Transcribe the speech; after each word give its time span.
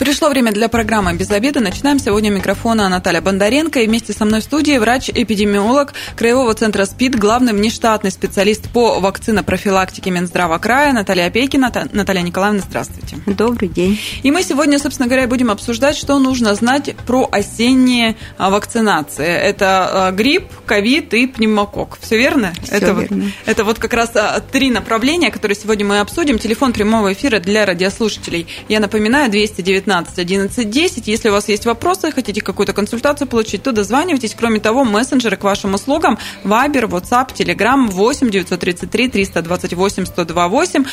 Пришло 0.00 0.30
время 0.30 0.50
для 0.50 0.70
программы 0.70 1.12
«Без 1.12 1.30
обеда». 1.30 1.60
Начинаем 1.60 1.98
сегодня 1.98 2.30
микрофона 2.30 2.88
Наталья 2.88 3.20
Бондаренко. 3.20 3.80
И 3.80 3.86
вместе 3.86 4.14
со 4.14 4.24
мной 4.24 4.40
в 4.40 4.44
студии 4.44 4.78
врач-эпидемиолог 4.78 5.92
Краевого 6.16 6.54
центра 6.54 6.86
СПИД, 6.86 7.16
главный 7.16 7.52
внештатный 7.52 8.10
специалист 8.10 8.70
по 8.70 8.98
вакцинопрофилактике 8.98 10.10
Минздрава 10.10 10.56
края 10.56 10.94
Наталья 10.94 11.26
Опейкина. 11.26 11.70
Наталья 11.92 12.22
Николаевна, 12.22 12.62
здравствуйте. 12.66 13.18
Добрый 13.26 13.68
день. 13.68 14.00
И 14.22 14.30
мы 14.30 14.42
сегодня, 14.42 14.78
собственно 14.78 15.06
говоря, 15.06 15.28
будем 15.28 15.50
обсуждать, 15.50 15.98
что 15.98 16.18
нужно 16.18 16.54
знать 16.54 16.96
про 17.06 17.28
осенние 17.30 18.16
а, 18.38 18.48
вакцинации. 18.48 19.26
Это 19.26 20.06
а, 20.06 20.12
грипп, 20.12 20.46
ковид 20.64 21.12
и 21.12 21.26
пневмокок. 21.26 21.98
Все 22.00 22.16
верно? 22.16 22.54
Все 22.62 22.76
это, 22.76 22.92
верно. 22.92 23.24
Вот, 23.24 23.32
это 23.44 23.64
вот 23.64 23.78
как 23.78 23.92
раз 23.92 24.12
а, 24.14 24.40
три 24.40 24.70
направления, 24.70 25.30
которые 25.30 25.56
сегодня 25.56 25.84
мы 25.84 26.00
обсудим. 26.00 26.38
Телефон 26.38 26.72
прямого 26.72 27.12
эфира 27.12 27.38
для 27.38 27.66
радиослушателей. 27.66 28.46
Я 28.66 28.80
напоминаю, 28.80 29.30
219 29.30 29.89
15 29.90 30.18
11 30.20 30.70
10. 30.70 31.08
Если 31.08 31.28
у 31.30 31.32
вас 31.32 31.48
есть 31.48 31.66
вопросы, 31.66 32.12
хотите 32.12 32.40
какую-то 32.40 32.72
консультацию 32.72 33.26
получить, 33.26 33.64
то 33.64 33.72
дозванивайтесь. 33.72 34.36
Кроме 34.38 34.60
того, 34.60 34.84
мессенджеры 34.84 35.36
к 35.36 35.42
вашим 35.42 35.74
услугам 35.74 36.16
Viber, 36.44 36.88
WhatsApp, 36.88 37.34
Telegram 37.34 37.88
8 37.88 38.30
933 38.30 39.08
328 39.08 40.04
1028. 40.04 40.84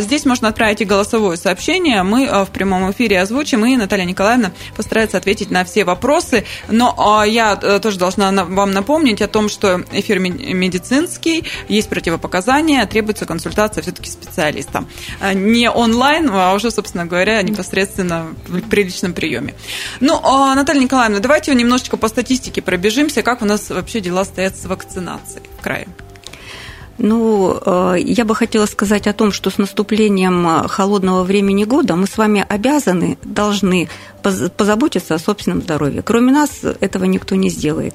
Здесь 0.00 0.24
можно 0.24 0.48
отправить 0.48 0.80
и 0.80 0.86
голосовое 0.86 1.36
сообщение. 1.36 2.02
Мы 2.02 2.26
а, 2.26 2.46
в 2.46 2.50
прямом 2.50 2.90
эфире 2.90 3.20
озвучим, 3.20 3.66
и 3.66 3.76
Наталья 3.76 4.06
Николаевна 4.06 4.52
постарается 4.76 5.18
ответить 5.18 5.50
на 5.50 5.64
все 5.64 5.84
вопросы. 5.84 6.46
Но 6.68 6.94
а, 6.96 7.26
я 7.26 7.58
э, 7.60 7.80
тоже 7.80 7.98
должна 7.98 8.32
вам 8.32 8.70
напомнить 8.70 9.20
о 9.20 9.28
том, 9.28 9.50
что 9.50 9.84
эфир 9.92 10.18
медицинский, 10.20 11.44
есть 11.68 11.90
противопоказания, 11.90 12.86
требуется 12.86 13.26
консультация 13.26 13.82
все-таки 13.82 14.10
специалиста. 14.10 14.86
А, 15.20 15.34
не 15.34 15.68
онлайн, 15.68 16.30
а 16.32 16.54
уже, 16.54 16.70
собственно 16.70 17.04
говоря, 17.04 17.42
непосредственно 17.42 18.21
приличном 18.70 19.14
приеме. 19.14 19.54
Ну, 20.00 20.20
а, 20.22 20.54
Наталья 20.54 20.80
Николаевна, 20.80 21.18
давайте 21.18 21.54
немножечко 21.54 21.96
по 21.96 22.08
статистике 22.08 22.62
пробежимся, 22.62 23.22
как 23.22 23.42
у 23.42 23.44
нас 23.44 23.70
вообще 23.70 24.00
дела 24.00 24.24
стоят 24.24 24.56
с 24.56 24.64
вакцинацией 24.64 25.46
в 25.58 25.62
крае. 25.62 25.88
Ну, 27.02 27.58
э, 27.60 27.96
я 27.98 28.24
бы 28.24 28.36
хотела 28.36 28.66
сказать 28.66 29.08
о 29.08 29.12
том, 29.12 29.32
что 29.32 29.50
с 29.50 29.58
наступлением 29.58 30.46
э, 30.46 30.68
холодного 30.68 31.24
времени 31.24 31.64
года 31.64 31.96
мы 31.96 32.06
с 32.06 32.16
вами 32.16 32.46
обязаны, 32.48 33.18
должны 33.24 33.88
позаботиться 34.22 35.16
о 35.16 35.18
собственном 35.18 35.62
здоровье. 35.62 36.02
Кроме 36.02 36.30
нас 36.30 36.60
этого 36.62 37.02
никто 37.06 37.34
не 37.34 37.50
сделает. 37.50 37.94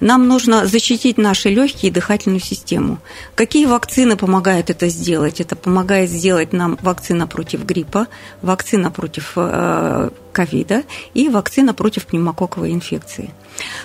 Нам 0.00 0.26
нужно 0.26 0.66
защитить 0.66 1.18
наши 1.18 1.50
легкие 1.50 1.90
и 1.90 1.94
дыхательную 1.94 2.40
систему. 2.40 2.98
Какие 3.36 3.66
вакцины 3.66 4.16
помогают 4.16 4.70
это 4.70 4.88
сделать? 4.88 5.40
Это 5.40 5.54
помогает 5.54 6.10
сделать 6.10 6.52
нам 6.52 6.78
вакцина 6.82 7.28
против 7.28 7.64
гриппа, 7.64 8.08
вакцина 8.42 8.90
против 8.90 9.34
э, 9.36 10.10
ковида 10.32 10.82
и 11.14 11.28
вакцина 11.28 11.74
против 11.74 12.06
пневмококковой 12.06 12.72
инфекции. 12.72 13.30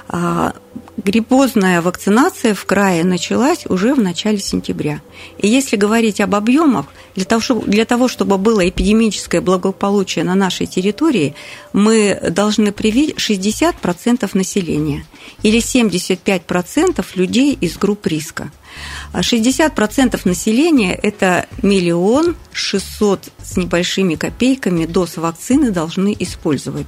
А, 0.08 0.54
гриппозная 0.98 1.82
вакцинация 1.82 2.54
в 2.54 2.66
крае 2.66 3.04
началась 3.04 3.66
уже 3.68 3.94
в 3.94 4.00
начале 4.00 4.40
сентября. 4.40 5.02
И 5.38 5.48
если 5.48 5.76
говорить 5.76 6.22
об 6.22 6.36
объемах, 6.36 6.86
для 7.16 7.26
того, 7.26 7.42
чтобы, 7.42 7.66
для 7.68 7.86
того, 7.86 8.08
чтобы 8.08 8.38
было 8.38 8.68
эпидемическое 8.68 9.42
благополучие 9.42 10.24
на 10.26 10.36
нашей 10.36 10.66
территории, 10.66 11.36
мы 11.74 12.20
должны 12.30 12.72
привить 12.72 13.16
60% 13.18 14.30
населения 14.34 15.06
или 15.42 15.60
75% 15.60 17.06
людей 17.16 17.58
из 17.60 17.78
групп 17.78 18.08
риска. 18.08 18.52
60% 19.14 20.20
а 20.24 20.28
населения– 20.28 20.94
это 21.04 21.48
миллион 21.62 22.36
шестьсот 22.52 23.30
с 23.44 23.58
небольшими 23.58 24.16
копейками 24.16 24.86
доз 24.86 25.18
вакцины 25.18 25.72
должны 25.72 26.16
использовать. 26.20 26.88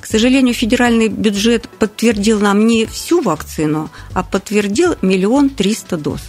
К 0.00 0.06
сожалению, 0.06 0.54
федеральный 0.54 1.08
бюджет 1.08 1.68
подтвердил 1.68 2.40
нам 2.40 2.66
не 2.66 2.86
всю 2.86 3.20
вакцину, 3.20 3.90
а 4.12 4.22
подтвердил 4.22 4.96
миллион 5.02 5.50
триста 5.50 5.96
доз. 5.96 6.20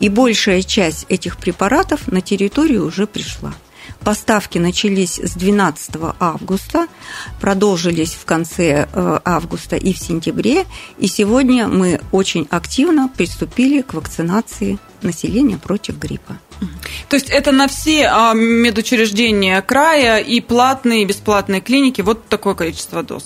И 0.00 0.08
большая 0.08 0.62
часть 0.62 1.06
этих 1.08 1.36
препаратов 1.36 2.08
на 2.08 2.20
территорию 2.20 2.86
уже 2.86 3.06
пришла. 3.06 3.54
Поставки 4.04 4.58
начались 4.58 5.18
с 5.18 5.32
12 5.34 5.96
августа, 6.20 6.86
продолжились 7.40 8.14
в 8.14 8.24
конце 8.24 8.88
э, 8.90 9.18
августа 9.24 9.76
и 9.76 9.92
в 9.92 9.98
сентябре, 9.98 10.64
и 10.98 11.06
сегодня 11.08 11.68
мы 11.68 12.00
очень 12.12 12.46
активно 12.50 13.08
приступили 13.08 13.82
к 13.82 13.94
вакцинации 13.94 14.78
населения 15.02 15.58
против 15.58 15.98
гриппа. 15.98 16.38
То 17.08 17.16
есть 17.16 17.30
это 17.30 17.52
на 17.52 17.68
все 17.68 18.06
а, 18.06 18.34
медучреждения 18.34 19.62
края 19.62 20.18
и 20.18 20.40
платные, 20.40 21.02
и 21.02 21.04
бесплатные 21.04 21.60
клиники 21.60 22.02
вот 22.02 22.26
такое 22.28 22.54
количество 22.54 23.02
доз? 23.02 23.24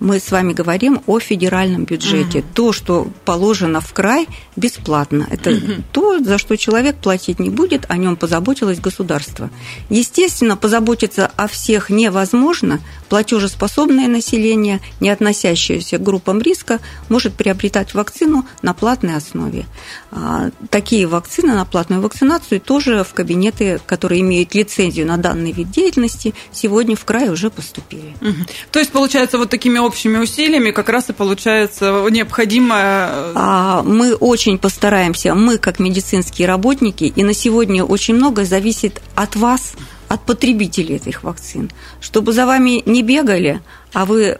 Мы 0.00 0.20
с 0.20 0.30
вами 0.30 0.52
говорим 0.52 1.02
о 1.06 1.18
федеральном 1.18 1.84
бюджете. 1.84 2.40
Угу. 2.40 2.46
То, 2.54 2.72
что 2.72 3.08
положено 3.24 3.80
в 3.80 3.92
край, 3.92 4.28
бесплатно. 4.56 5.26
Это 5.30 5.50
угу. 5.50 5.82
то, 5.92 6.18
за 6.20 6.38
что 6.38 6.56
человек 6.56 6.96
платить 6.96 7.40
не 7.40 7.50
будет, 7.50 7.86
о 7.88 7.96
нем 7.96 8.16
позаботилось 8.16 8.80
государство. 8.80 9.50
Естественно, 9.90 10.56
позаботиться 10.56 11.30
о 11.36 11.48
всех 11.48 11.90
невозможно. 11.90 12.80
Платежеспособное 13.08 14.08
население, 14.08 14.80
не 15.00 15.10
относящееся 15.10 15.98
к 15.98 16.02
группам 16.02 16.40
риска, 16.40 16.80
может 17.08 17.34
приобретать 17.34 17.94
вакцину 17.94 18.46
на 18.62 18.74
платной 18.74 19.16
основе. 19.16 19.66
А, 20.10 20.50
такие 20.70 21.06
вакцины 21.06 21.54
на 21.54 21.64
платную 21.64 22.00
вакцинацию– 22.00 22.60
тоже 22.74 23.04
в 23.04 23.14
кабинеты, 23.14 23.80
которые 23.86 24.20
имеют 24.22 24.52
лицензию 24.52 25.06
на 25.06 25.16
данный 25.16 25.52
вид 25.52 25.70
деятельности, 25.70 26.34
сегодня 26.50 26.96
в 26.96 27.04
край 27.04 27.28
уже 27.28 27.48
поступили. 27.48 28.16
Угу. 28.20 28.46
То 28.72 28.80
есть, 28.80 28.90
получается, 28.90 29.38
вот 29.38 29.48
такими 29.48 29.78
общими 29.78 30.18
усилиями 30.18 30.72
как 30.72 30.88
раз 30.88 31.08
и 31.08 31.12
получается 31.12 32.04
необходимое... 32.10 33.10
Э, 33.10 33.32
а, 33.36 33.82
мы 33.84 34.14
очень 34.14 34.58
постараемся, 34.58 35.36
мы 35.36 35.58
как 35.58 35.78
медицинские 35.78 36.48
работники, 36.48 37.04
и 37.04 37.22
на 37.22 37.32
сегодня 37.32 37.84
очень 37.84 38.16
много 38.16 38.44
зависит 38.44 39.00
от 39.14 39.36
вас, 39.36 39.74
от 40.08 40.22
потребителей 40.26 40.96
этих 40.96 41.22
вакцин, 41.22 41.70
чтобы 42.00 42.32
за 42.32 42.44
вами 42.44 42.82
не 42.86 43.04
бегали, 43.04 43.62
а 43.92 44.04
вы 44.04 44.38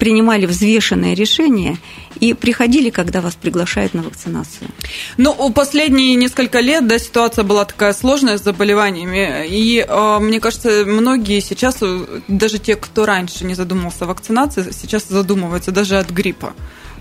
принимали 0.00 0.46
взвешенное 0.46 1.14
решение 1.14 1.76
и 2.18 2.32
приходили, 2.34 2.90
когда 2.90 3.20
вас 3.20 3.34
приглашают 3.34 3.94
на 3.94 4.02
вакцинацию? 4.02 4.70
Ну, 5.18 5.50
последние 5.52 6.14
несколько 6.16 6.60
лет, 6.60 6.88
да, 6.88 6.98
ситуация 6.98 7.44
была 7.44 7.64
такая 7.66 7.92
сложная 7.92 8.38
с 8.38 8.42
заболеваниями, 8.42 9.46
и 9.46 9.84
э, 9.86 10.18
мне 10.18 10.40
кажется, 10.40 10.84
многие 10.86 11.40
сейчас, 11.40 11.76
э, 11.82 12.20
даже 12.28 12.58
те, 12.58 12.76
кто 12.76 13.04
раньше 13.04 13.44
не 13.44 13.54
задумывался 13.54 14.04
о 14.04 14.08
вакцинации, 14.08 14.72
сейчас 14.72 15.06
задумываются 15.06 15.70
даже 15.70 15.98
от 15.98 16.10
гриппа. 16.10 16.54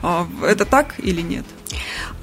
Э, 0.04 0.26
это 0.46 0.66
так 0.66 0.96
или 1.00 1.22
нет? 1.22 1.46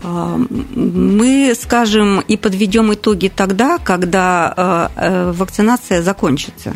Мы 0.03 1.55
скажем 1.61 2.21
и 2.21 2.37
подведем 2.37 2.93
итоги 2.93 3.33
тогда, 3.34 3.79
когда 3.79 4.91
вакцинация 5.33 6.03
закончится. 6.03 6.75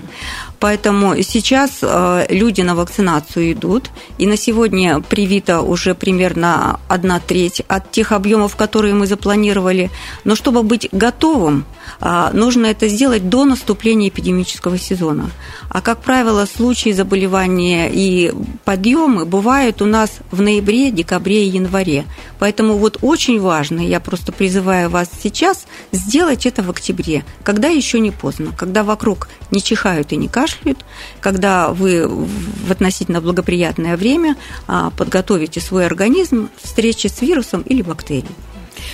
Поэтому 0.61 1.23
сейчас 1.23 1.79
э, 1.81 2.27
люди 2.29 2.61
на 2.61 2.75
вакцинацию 2.75 3.53
идут, 3.53 3.91
и 4.19 4.27
на 4.27 4.37
сегодня 4.37 5.01
привито 5.01 5.63
уже 5.63 5.95
примерно 5.95 6.79
одна 6.87 7.19
треть 7.19 7.63
от 7.67 7.91
тех 7.91 8.13
объемов, 8.13 8.57
которые 8.57 8.93
мы 8.93 9.07
запланировали. 9.07 9.91
Но 10.25 10.35
чтобы 10.35 10.63
быть 10.63 10.87
готовым, 10.93 11.65
э, 12.01 12.29
нужно 12.35 12.67
это 12.67 12.89
сделать 12.89 13.31
до 13.31 13.47
наступления 13.47 14.11
эпидемического 14.11 14.77
сезона. 14.79 15.31
А, 15.71 15.81
как 15.81 16.03
правило, 16.03 16.45
случаи 16.45 16.91
заболевания 16.91 17.89
и 17.91 18.31
подъемы 18.67 19.25
бывают 19.25 19.81
у 19.81 19.87
нас 19.87 20.19
в 20.31 20.43
ноябре, 20.43 20.91
декабре 20.91 21.47
и 21.47 21.49
январе. 21.49 22.05
Поэтому 22.39 22.60
вот 22.69 22.99
очень 23.03 23.41
важно, 23.41 23.81
я 23.81 24.01
просто 24.01 24.33
призываю 24.33 24.91
вас 24.91 25.09
сейчас 25.23 25.67
сделать 25.93 26.47
это 26.47 26.63
в 26.63 26.71
октябре, 26.71 27.25
когда 27.43 27.69
еще 27.69 28.01
не 28.01 28.11
поздно, 28.11 28.53
когда 28.57 28.85
вокруг 28.85 29.29
не 29.51 29.63
чихают 29.63 30.13
и 30.13 30.17
не 30.17 30.29
кашляют, 30.29 30.51
кашляют, 30.51 30.79
когда 31.21 31.71
вы 31.71 32.07
в 32.07 32.71
относительно 32.71 33.21
благоприятное 33.21 33.97
время 33.97 34.37
а, 34.67 34.91
подготовите 34.91 35.61
свой 35.61 35.87
организм 35.87 36.49
к 36.49 36.67
встрече 36.67 37.09
с 37.09 37.21
вирусом 37.21 37.63
или 37.63 37.83
бактерией. 37.83 38.35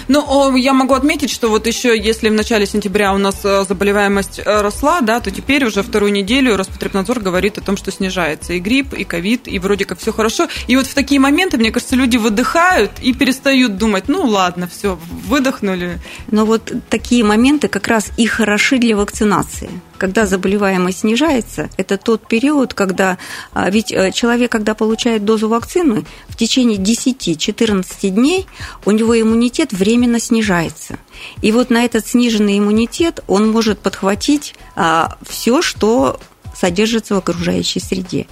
Ну, 0.09 0.57
я 0.57 0.73
могу 0.73 0.95
отметить, 0.95 1.31
что 1.31 1.49
вот 1.49 1.67
еще, 1.67 1.99
если 1.99 2.29
в 2.29 2.33
начале 2.33 2.67
сентября 2.67 3.13
у 3.13 3.19
нас 3.19 3.41
э, 3.45 3.65
заболеваемость 3.69 4.41
э, 4.45 4.61
росла, 4.61 5.01
да, 5.01 5.21
то 5.21 5.31
теперь 5.31 5.65
уже 5.65 5.83
вторую 5.83 6.13
неделю 6.13 6.57
Роспотребнадзор 6.57 7.21
говорит 7.21 7.59
о 7.59 7.61
том, 7.61 7.77
что 7.77 7.91
снижается 7.91 8.53
и 8.53 8.59
грипп, 8.59 8.95
и 8.95 9.05
ковид, 9.05 9.49
и 9.49 9.59
вроде 9.59 9.85
как 9.85 9.99
все 9.99 10.13
хорошо. 10.13 10.49
И 10.67 10.77
вот 10.77 10.87
в 10.87 10.95
такие 10.95 11.21
моменты, 11.21 11.59
мне 11.59 11.71
кажется, 11.71 11.97
люди 11.97 12.17
выдыхают 12.17 12.93
и 13.03 13.13
перестают 13.13 13.77
думать, 13.77 14.05
ну 14.09 14.25
ладно, 14.25 14.69
все, 14.69 14.99
выдохнули. 15.27 15.99
Но 16.31 16.45
вот 16.47 16.73
такие 16.89 17.25
моменты 17.25 17.69
как 17.69 17.89
раз 17.89 18.11
и 18.17 18.27
хороши 18.27 18.79
для 18.79 18.97
вакцинации. 18.97 19.71
Когда 19.97 20.27
заболеваемость 20.27 21.01
снижается, 21.01 21.71
это 21.77 21.97
тот 21.97 22.27
период, 22.27 22.75
когда... 22.75 23.19
А, 23.53 23.71
ведь 23.71 23.93
э, 23.93 24.13
человек, 24.13 24.53
когда 24.53 24.75
получает 24.75 25.25
дозу 25.25 25.49
вакцины, 25.49 26.05
в 26.29 26.37
течение 26.37 26.79
10-14 26.79 28.09
дней 28.11 28.47
у 28.85 28.91
него 28.91 29.19
иммунитет 29.21 29.73
временно 29.73 30.21
снижается. 30.21 30.99
И 31.43 31.53
вот 31.53 31.71
на 31.71 31.85
этот 31.85 32.07
сниженный 32.07 32.59
иммунитет 32.59 33.21
он 33.27 33.51
может 33.51 33.79
подхватить 33.79 34.55
а, 34.75 35.17
все, 35.27 35.63
что 35.63 36.21
содержится 36.59 37.15
в 37.15 37.19
окружающей 37.19 37.81
среде. 37.81 38.27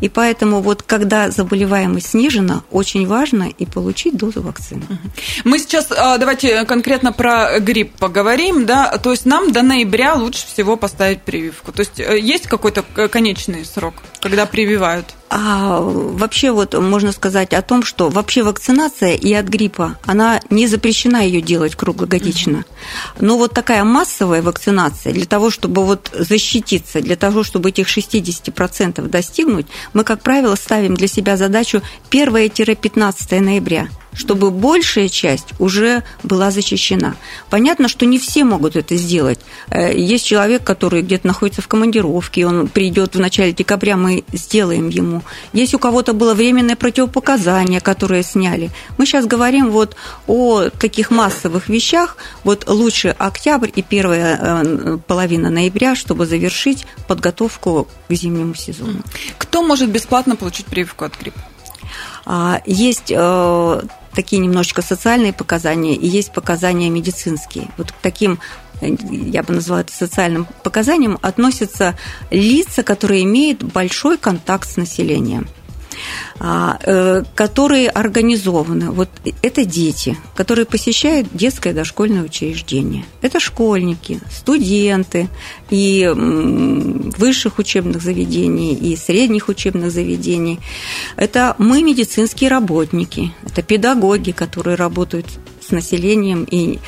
И 0.00 0.08
поэтому 0.08 0.60
вот 0.60 0.82
когда 0.82 1.30
заболеваемость 1.30 2.10
снижена, 2.10 2.62
очень 2.70 3.06
важно 3.06 3.44
и 3.44 3.66
получить 3.66 4.16
дозу 4.16 4.42
вакцины. 4.42 4.82
Мы 5.44 5.58
сейчас 5.58 5.88
а, 5.90 6.18
давайте 6.18 6.64
конкретно 6.64 7.12
про 7.12 7.60
грипп 7.60 7.92
поговорим, 7.98 8.66
да, 8.66 8.96
то 8.98 9.10
есть 9.10 9.26
нам 9.26 9.52
до 9.52 9.62
ноября 9.62 10.14
лучше 10.14 10.46
всего 10.46 10.76
поставить 10.76 11.22
прививку. 11.22 11.72
То 11.72 11.80
есть 11.80 12.00
э, 12.00 12.18
есть 12.18 12.46
какой-то 12.46 12.82
конечный 13.08 13.64
срок, 13.64 13.94
когда 14.20 14.46
прививают? 14.46 15.06
А 15.30 15.80
вообще 15.80 16.50
вот 16.52 16.74
можно 16.74 17.12
сказать 17.12 17.52
о 17.52 17.62
том, 17.62 17.82
что 17.82 18.08
вообще 18.08 18.42
вакцинация 18.42 19.14
и 19.14 19.32
от 19.34 19.46
гриппа, 19.46 19.98
она 20.06 20.40
не 20.48 20.66
запрещена 20.66 21.24
ее 21.24 21.42
делать 21.42 21.74
круглогодично. 21.74 22.64
Но 23.20 23.36
вот 23.36 23.52
такая 23.52 23.84
массовая 23.84 24.40
вакцинация 24.40 25.12
для 25.12 25.26
того, 25.26 25.50
чтобы 25.50 25.84
вот 25.84 26.10
защититься, 26.12 27.00
для 27.00 27.16
того, 27.16 27.42
чтобы 27.42 27.68
этих 27.68 27.88
60% 27.88 29.06
достигнуть, 29.08 29.66
мы, 29.92 30.04
как 30.04 30.22
правило, 30.22 30.54
ставим 30.54 30.94
для 30.94 31.08
себя 31.08 31.36
задачу 31.36 31.82
1-15 32.10 33.40
ноября 33.40 33.88
чтобы 34.18 34.50
большая 34.50 35.08
часть 35.08 35.54
уже 35.58 36.02
была 36.24 36.50
защищена. 36.50 37.14
Понятно, 37.50 37.88
что 37.88 38.04
не 38.04 38.18
все 38.18 38.44
могут 38.44 38.74
это 38.76 38.96
сделать. 38.96 39.38
Э, 39.70 39.96
есть 39.96 40.26
человек, 40.26 40.64
который 40.64 41.02
где-то 41.02 41.26
находится 41.26 41.62
в 41.62 41.68
командировке, 41.68 42.44
он 42.44 42.66
придет 42.66 43.14
в 43.14 43.20
начале 43.20 43.52
декабря, 43.52 43.96
мы 43.96 44.24
сделаем 44.32 44.88
ему. 44.88 45.22
Есть 45.52 45.72
у 45.74 45.78
кого-то 45.78 46.12
было 46.12 46.34
временное 46.34 46.74
противопоказание, 46.74 47.80
которое 47.80 48.24
сняли. 48.24 48.70
Мы 48.98 49.06
сейчас 49.06 49.24
говорим 49.26 49.70
вот 49.70 49.94
о 50.26 50.68
таких 50.68 51.10
массовых 51.10 51.68
вещах. 51.68 52.16
Вот 52.42 52.68
лучше 52.68 53.14
октябрь 53.16 53.70
и 53.74 53.82
первая 53.82 54.38
э, 54.40 54.98
половина 55.06 55.48
ноября, 55.48 55.94
чтобы 55.94 56.26
завершить 56.26 56.86
подготовку 57.06 57.86
к 58.08 58.12
зимнему 58.12 58.54
сезону. 58.54 59.00
Кто 59.38 59.62
может 59.62 59.88
бесплатно 59.88 60.34
получить 60.34 60.66
прививку 60.66 61.04
от 61.04 61.16
гриппа? 61.16 61.40
А, 62.30 62.60
есть 62.66 63.10
э, 63.10 63.80
такие 64.14 64.38
немножечко 64.40 64.82
социальные 64.82 65.32
показания 65.32 65.94
и 65.94 66.06
есть 66.06 66.32
показания 66.32 66.90
медицинские. 66.90 67.68
Вот 67.76 67.92
к 67.92 67.94
таким 68.02 68.38
я 68.80 69.42
бы 69.42 69.54
назвала 69.54 69.80
это 69.80 69.92
социальным 69.92 70.46
показаниям, 70.62 71.18
относятся 71.22 71.96
лица, 72.30 72.82
которые 72.82 73.24
имеют 73.24 73.62
большой 73.62 74.18
контакт 74.18 74.68
с 74.68 74.76
населением. 74.76 75.48
А, 76.40 76.78
э, 76.84 77.24
которые 77.34 77.88
организованы. 77.88 78.90
Вот 78.90 79.08
это 79.42 79.64
дети, 79.64 80.16
которые 80.36 80.66
посещают 80.66 81.28
детское 81.32 81.72
дошкольное 81.72 82.22
учреждение. 82.22 83.04
Это 83.22 83.40
школьники, 83.40 84.20
студенты 84.30 85.28
и 85.70 86.08
высших 86.14 87.58
учебных 87.58 88.02
заведений, 88.02 88.74
и 88.74 88.96
средних 88.96 89.48
учебных 89.48 89.90
заведений. 89.90 90.60
Это 91.16 91.56
мы, 91.58 91.82
медицинские 91.82 92.50
работники, 92.50 93.32
это 93.44 93.62
педагоги, 93.62 94.30
которые 94.30 94.76
работают 94.76 95.26
с 95.68 95.70
населением. 95.70 96.46
И 96.50 96.78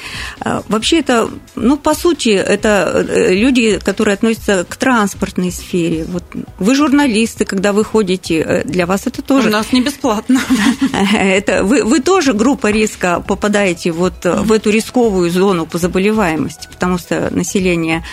а, 0.41 0.63
вообще 0.69 1.01
это, 1.01 1.29
ну, 1.55 1.77
по 1.77 1.95
сути, 1.95 2.31
это 2.31 3.05
э, 3.09 3.35
люди, 3.35 3.79
которые 3.79 4.15
относятся 4.15 4.65
к 4.69 4.77
транспортной 4.77 5.53
сфере. 5.53 6.05
Вот 6.05 6.25
вы 6.59 6.75
журналисты, 6.75 7.45
когда 7.45 7.73
вы 7.73 7.85
ходите, 7.85 8.41
э, 8.41 8.65
для 8.65 8.87
вас 8.87 9.07
это 9.07 9.23
тоже... 9.23 9.49
У 9.49 9.53
нас 9.53 9.73
не 9.73 9.83
бесплатно. 9.83 10.41
Это, 11.13 11.65
вы, 11.65 11.85
вы 11.85 12.01
тоже 12.01 12.33
группа 12.33 12.71
риска 12.71 13.21
попадаете 13.27 13.93
вот 13.93 14.25
в 14.25 14.53
эту 14.53 14.71
рисковую 14.71 15.31
зону 15.31 15.67
по 15.67 15.79
заболеваемости, 15.79 16.69
потому 16.71 16.99
что 16.99 17.29
население 17.31 18.05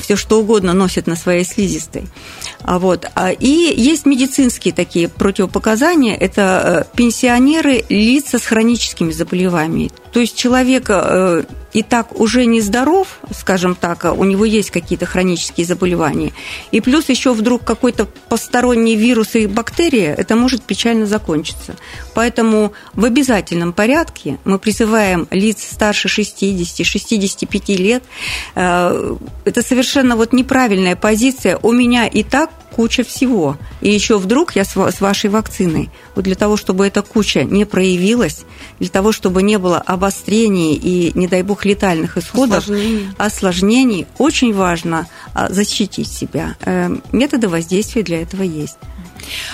все 0.00 0.16
что 0.16 0.40
угодно 0.40 0.72
носит 0.72 1.06
на 1.06 1.16
своей 1.16 1.44
слизистой. 1.44 2.06
А 2.66 2.80
вот. 2.80 3.06
А, 3.14 3.30
и 3.30 3.46
есть 3.80 4.06
медицинские 4.06 4.74
такие 4.74 5.08
противопоказания. 5.08 6.16
Это 6.16 6.86
э, 6.90 6.96
пенсионеры, 6.96 7.84
лица 7.88 8.38
с 8.38 8.44
хроническими 8.44 9.12
заболеваниями. 9.12 9.92
То 10.12 10.20
есть 10.20 10.36
человек 10.36 10.86
э, 10.88 11.44
и 11.76 11.82
так 11.82 12.18
уже 12.18 12.46
не 12.46 12.62
здоров, 12.62 13.18
скажем 13.38 13.74
так, 13.74 14.06
а 14.06 14.12
у 14.12 14.24
него 14.24 14.46
есть 14.46 14.70
какие-то 14.70 15.04
хронические 15.04 15.66
заболевания, 15.66 16.32
и 16.70 16.80
плюс 16.80 17.10
еще 17.10 17.34
вдруг 17.34 17.64
какой-то 17.64 18.06
посторонний 18.30 18.96
вирус 18.96 19.34
и 19.34 19.46
бактерия, 19.46 20.14
это 20.14 20.36
может 20.36 20.62
печально 20.62 21.04
закончиться. 21.04 21.76
Поэтому 22.14 22.72
в 22.94 23.04
обязательном 23.04 23.74
порядке 23.74 24.38
мы 24.44 24.58
призываем 24.58 25.28
лиц 25.30 25.58
старше 25.70 26.08
60-65 26.08 27.76
лет. 27.76 28.02
Э, 28.54 29.14
это 29.44 29.62
совершенно 29.62 30.16
вот 30.16 30.32
неправильная 30.32 30.96
позиция. 30.96 31.58
У 31.62 31.72
меня 31.72 32.06
и 32.06 32.22
так 32.22 32.50
куча 32.76 33.04
всего. 33.04 33.56
И 33.80 33.90
еще 33.90 34.18
вдруг 34.18 34.54
я 34.54 34.64
с 34.64 35.00
вашей 35.00 35.30
вакциной. 35.30 35.90
Вот 36.14 36.24
для 36.24 36.34
того, 36.34 36.56
чтобы 36.56 36.86
эта 36.86 37.00
куча 37.02 37.44
не 37.44 37.64
проявилась, 37.64 38.44
для 38.78 38.90
того, 38.90 39.12
чтобы 39.12 39.42
не 39.42 39.58
было 39.58 39.78
обострений 39.78 40.74
и, 40.74 41.12
не 41.14 41.26
дай 41.26 41.42
бог, 41.42 41.64
летальных 41.64 42.18
исходов, 42.18 42.64
осложнений, 42.64 43.08
осложнений 43.16 44.06
очень 44.18 44.54
важно 44.54 45.06
а, 45.32 45.50
защитить 45.50 46.12
себя. 46.12 46.56
Э, 46.60 46.94
методы 47.12 47.48
воздействия 47.48 48.02
для 48.02 48.20
этого 48.20 48.42
есть. 48.42 48.76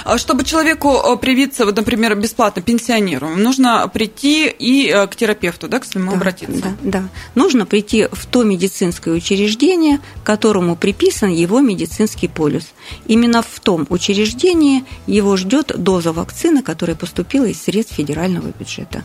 А 0.04 0.18
чтобы 0.18 0.44
человеку 0.44 0.96
э, 0.96 1.16
привиться, 1.16 1.64
вот, 1.64 1.76
например, 1.76 2.14
бесплатно 2.14 2.62
пенсионеру, 2.62 3.28
нужно 3.28 3.88
прийти 3.88 4.48
и 4.48 4.88
э, 4.88 5.06
к 5.06 5.16
терапевту, 5.16 5.68
да, 5.68 5.78
к 5.80 5.84
своему 5.84 6.12
да, 6.12 6.16
обратиться? 6.16 6.76
Да, 6.82 7.00
да. 7.00 7.08
Нужно 7.34 7.66
прийти 7.66 8.08
в 8.10 8.26
то 8.26 8.42
медицинское 8.42 9.12
учреждение, 9.12 10.00
которому 10.24 10.76
приписан 10.76 11.30
его 11.30 11.60
медицинский 11.60 12.28
полюс. 12.28 12.64
Именно 13.06 13.42
в 13.42 13.60
том 13.60 13.86
учреждении 13.88 14.84
его 15.06 15.36
ждет 15.36 15.72
доза 15.76 16.12
вакцины, 16.12 16.62
которая 16.62 16.96
поступила 16.96 17.46
из 17.46 17.62
средств 17.62 17.94
федерального 17.94 18.48
бюджета. 18.58 19.04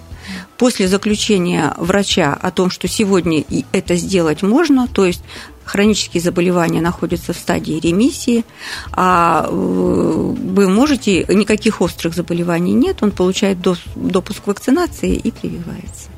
После 0.58 0.88
заключения 0.88 1.74
врача 1.78 2.34
о 2.34 2.52
том, 2.52 2.69
что 2.69 2.88
сегодня 2.88 3.44
это 3.72 3.96
сделать 3.96 4.42
можно, 4.42 4.88
то 4.88 5.06
есть 5.06 5.22
хронические 5.68 6.22
заболевания 6.22 6.81
находятся 6.81 7.34
в 7.34 7.38
стадии 7.38 7.80
ремиссии, 7.80 8.44
а 8.92 9.46
э, 9.48 9.52
вы 9.52 10.69
можете, 10.69 11.25
никаких 11.30 11.81
острых 11.81 12.16
заболеваний 12.16 12.74
нет, 12.74 12.98
он 13.02 13.12
получает 13.12 13.60
допуск 13.96 14.44
к 14.44 14.48
вакцинации 14.48 15.16
и 15.16 15.31
прививается. 15.31 16.09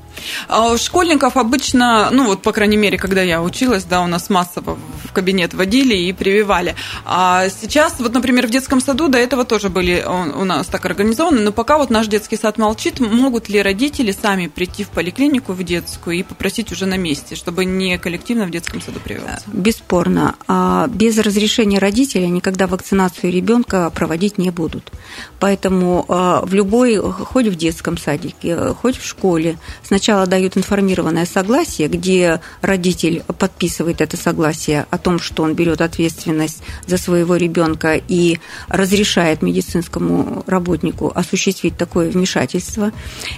А 0.49 0.77
школьников 0.77 1.37
обычно, 1.37 2.09
ну 2.11 2.25
вот, 2.25 2.41
по 2.41 2.51
крайней 2.51 2.77
мере, 2.77 2.97
когда 2.97 3.21
я 3.21 3.41
училась, 3.41 3.83
да, 3.83 4.01
у 4.01 4.07
нас 4.07 4.29
массово 4.29 4.77
в 5.03 5.13
кабинет 5.13 5.53
водили 5.53 5.95
и 5.95 6.11
прививали. 6.13 6.75
А 7.05 7.47
сейчас, 7.49 7.95
вот, 7.99 8.13
например, 8.13 8.47
в 8.47 8.49
детском 8.49 8.81
саду 8.81 9.07
до 9.07 9.17
этого 9.17 9.45
тоже 9.45 9.69
были 9.69 10.03
у 10.05 10.43
нас 10.43 10.67
так 10.67 10.85
организованы, 10.85 11.41
но 11.41 11.51
пока 11.51 11.77
вот 11.77 11.89
наш 11.89 12.07
детский 12.07 12.35
сад 12.35 12.57
молчит, 12.57 12.99
могут 12.99 13.47
ли 13.49 13.61
родители 13.61 14.11
сами 14.11 14.47
прийти 14.47 14.83
в 14.83 14.89
поликлинику 14.89 15.53
в 15.53 15.63
детскую 15.63 16.17
и 16.17 16.23
попросить 16.23 16.71
уже 16.71 16.85
на 16.85 16.97
месте, 16.97 17.35
чтобы 17.35 17.65
не 17.65 17.97
коллективно 17.97 18.45
в 18.45 18.51
детском 18.51 18.81
саду 18.81 18.99
прививаться? 18.99 19.45
Бесспорно. 19.47 20.35
А 20.47 20.87
без 20.87 21.17
разрешения 21.19 21.79
родителя 21.79 22.27
никогда 22.27 22.67
вакцинацию 22.67 23.31
ребенка 23.31 23.91
проводить 23.93 24.37
не 24.37 24.49
будут. 24.49 24.91
Поэтому 25.39 26.05
а, 26.07 26.41
в 26.43 26.53
любой, 26.53 26.97
хоть 26.97 27.47
в 27.47 27.55
детском 27.55 27.97
садике, 27.97 28.73
хоть 28.73 28.97
в 28.97 29.05
школе, 29.05 29.57
сначала 29.83 30.09
сначала 30.09 30.25
дают 30.39 30.55
информированное 30.55 31.25
согласие, 31.25 31.89
где 31.89 32.39
родитель 32.61 33.23
подписывает 33.37 33.99
это 33.99 34.15
согласие 34.15 34.85
о 34.89 34.97
том, 34.97 35.19
что 35.19 35.43
он 35.43 35.53
берет 35.53 35.81
ответственность 35.81 36.63
за 36.87 36.97
своего 36.97 37.35
ребенка 37.35 38.01
и 38.07 38.39
разрешает 38.69 39.41
медицинскому 39.41 40.43
работнику 40.47 41.11
осуществить 41.13 41.75
такое 41.77 42.09
вмешательство. 42.09 42.93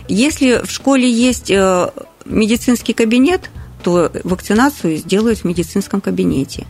Если 0.07 0.63
в 0.63 0.69
школе 0.69 1.09
есть 1.09 1.49
э, 1.49 1.89
медицинский 2.25 2.93
кабинет, 2.93 3.49
то 3.83 4.11
вакцинацию 4.23 4.97
сделают 4.97 5.39
в 5.39 5.45
медицинском 5.45 6.01
кабинете. 6.01 6.67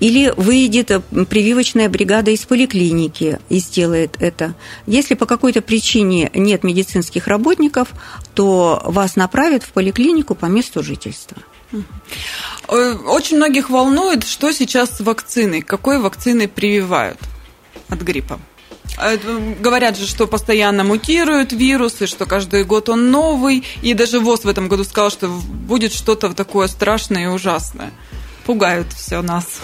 Или 0.00 0.32
выйдет 0.36 0.90
э, 0.90 1.00
прививочная 1.00 1.88
бригада 1.88 2.30
из 2.30 2.40
поликлиники 2.40 3.38
и 3.48 3.58
сделает 3.58 4.16
это. 4.18 4.54
Если 4.86 5.14
по 5.14 5.26
какой-то 5.26 5.60
причине 5.60 6.30
нет 6.34 6.64
медицинских 6.64 7.26
работников, 7.26 7.88
то 8.34 8.82
вас 8.84 9.16
направят 9.16 9.62
в 9.62 9.72
поликлинику 9.72 10.34
по 10.34 10.46
месту 10.46 10.82
жительства. 10.82 11.36
Э, 12.68 12.94
очень 13.06 13.36
многих 13.36 13.70
волнует, 13.70 14.24
что 14.24 14.52
сейчас 14.52 14.96
с 14.96 15.00
вакциной, 15.00 15.62
какой 15.62 15.98
вакцины 15.98 16.48
прививают 16.48 17.18
от 17.88 18.00
гриппа. 18.00 18.40
Э, 18.98 19.16
говорят 19.60 19.96
же, 19.96 20.06
что 20.06 20.26
постоянно 20.26 20.84
мутируют 20.84 21.52
вирусы, 21.52 22.06
что 22.06 22.26
каждый 22.26 22.64
год 22.64 22.88
он 22.88 23.10
новый. 23.10 23.64
И 23.82 23.94
даже 23.94 24.20
ВОЗ 24.20 24.44
в 24.44 24.48
этом 24.48 24.68
году 24.68 24.84
сказал, 24.84 25.10
что 25.10 25.28
будет 25.28 25.92
что-то 25.92 26.32
такое 26.34 26.68
страшное 26.68 27.24
и 27.24 27.26
ужасное. 27.26 27.92
Пугают 28.50 28.92
все 28.92 29.22
нас. 29.22 29.60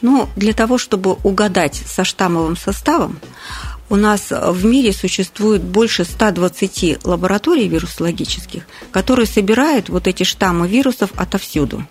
Ну, 0.00 0.28
для 0.36 0.52
того, 0.52 0.78
чтобы 0.78 1.14
угадать 1.24 1.74
со 1.74 2.04
штаммовым 2.04 2.56
составом, 2.56 3.18
у 3.90 3.96
нас 3.96 4.30
в 4.30 4.64
мире 4.64 4.92
существует 4.92 5.60
больше 5.60 6.04
120 6.04 7.04
лабораторий 7.04 7.66
вирусологических, 7.66 8.62
которые 8.92 9.26
собирают 9.26 9.88
вот 9.88 10.06
эти 10.06 10.22
штаммы 10.22 10.68
вирусов 10.68 11.10
отовсюду. 11.16 11.84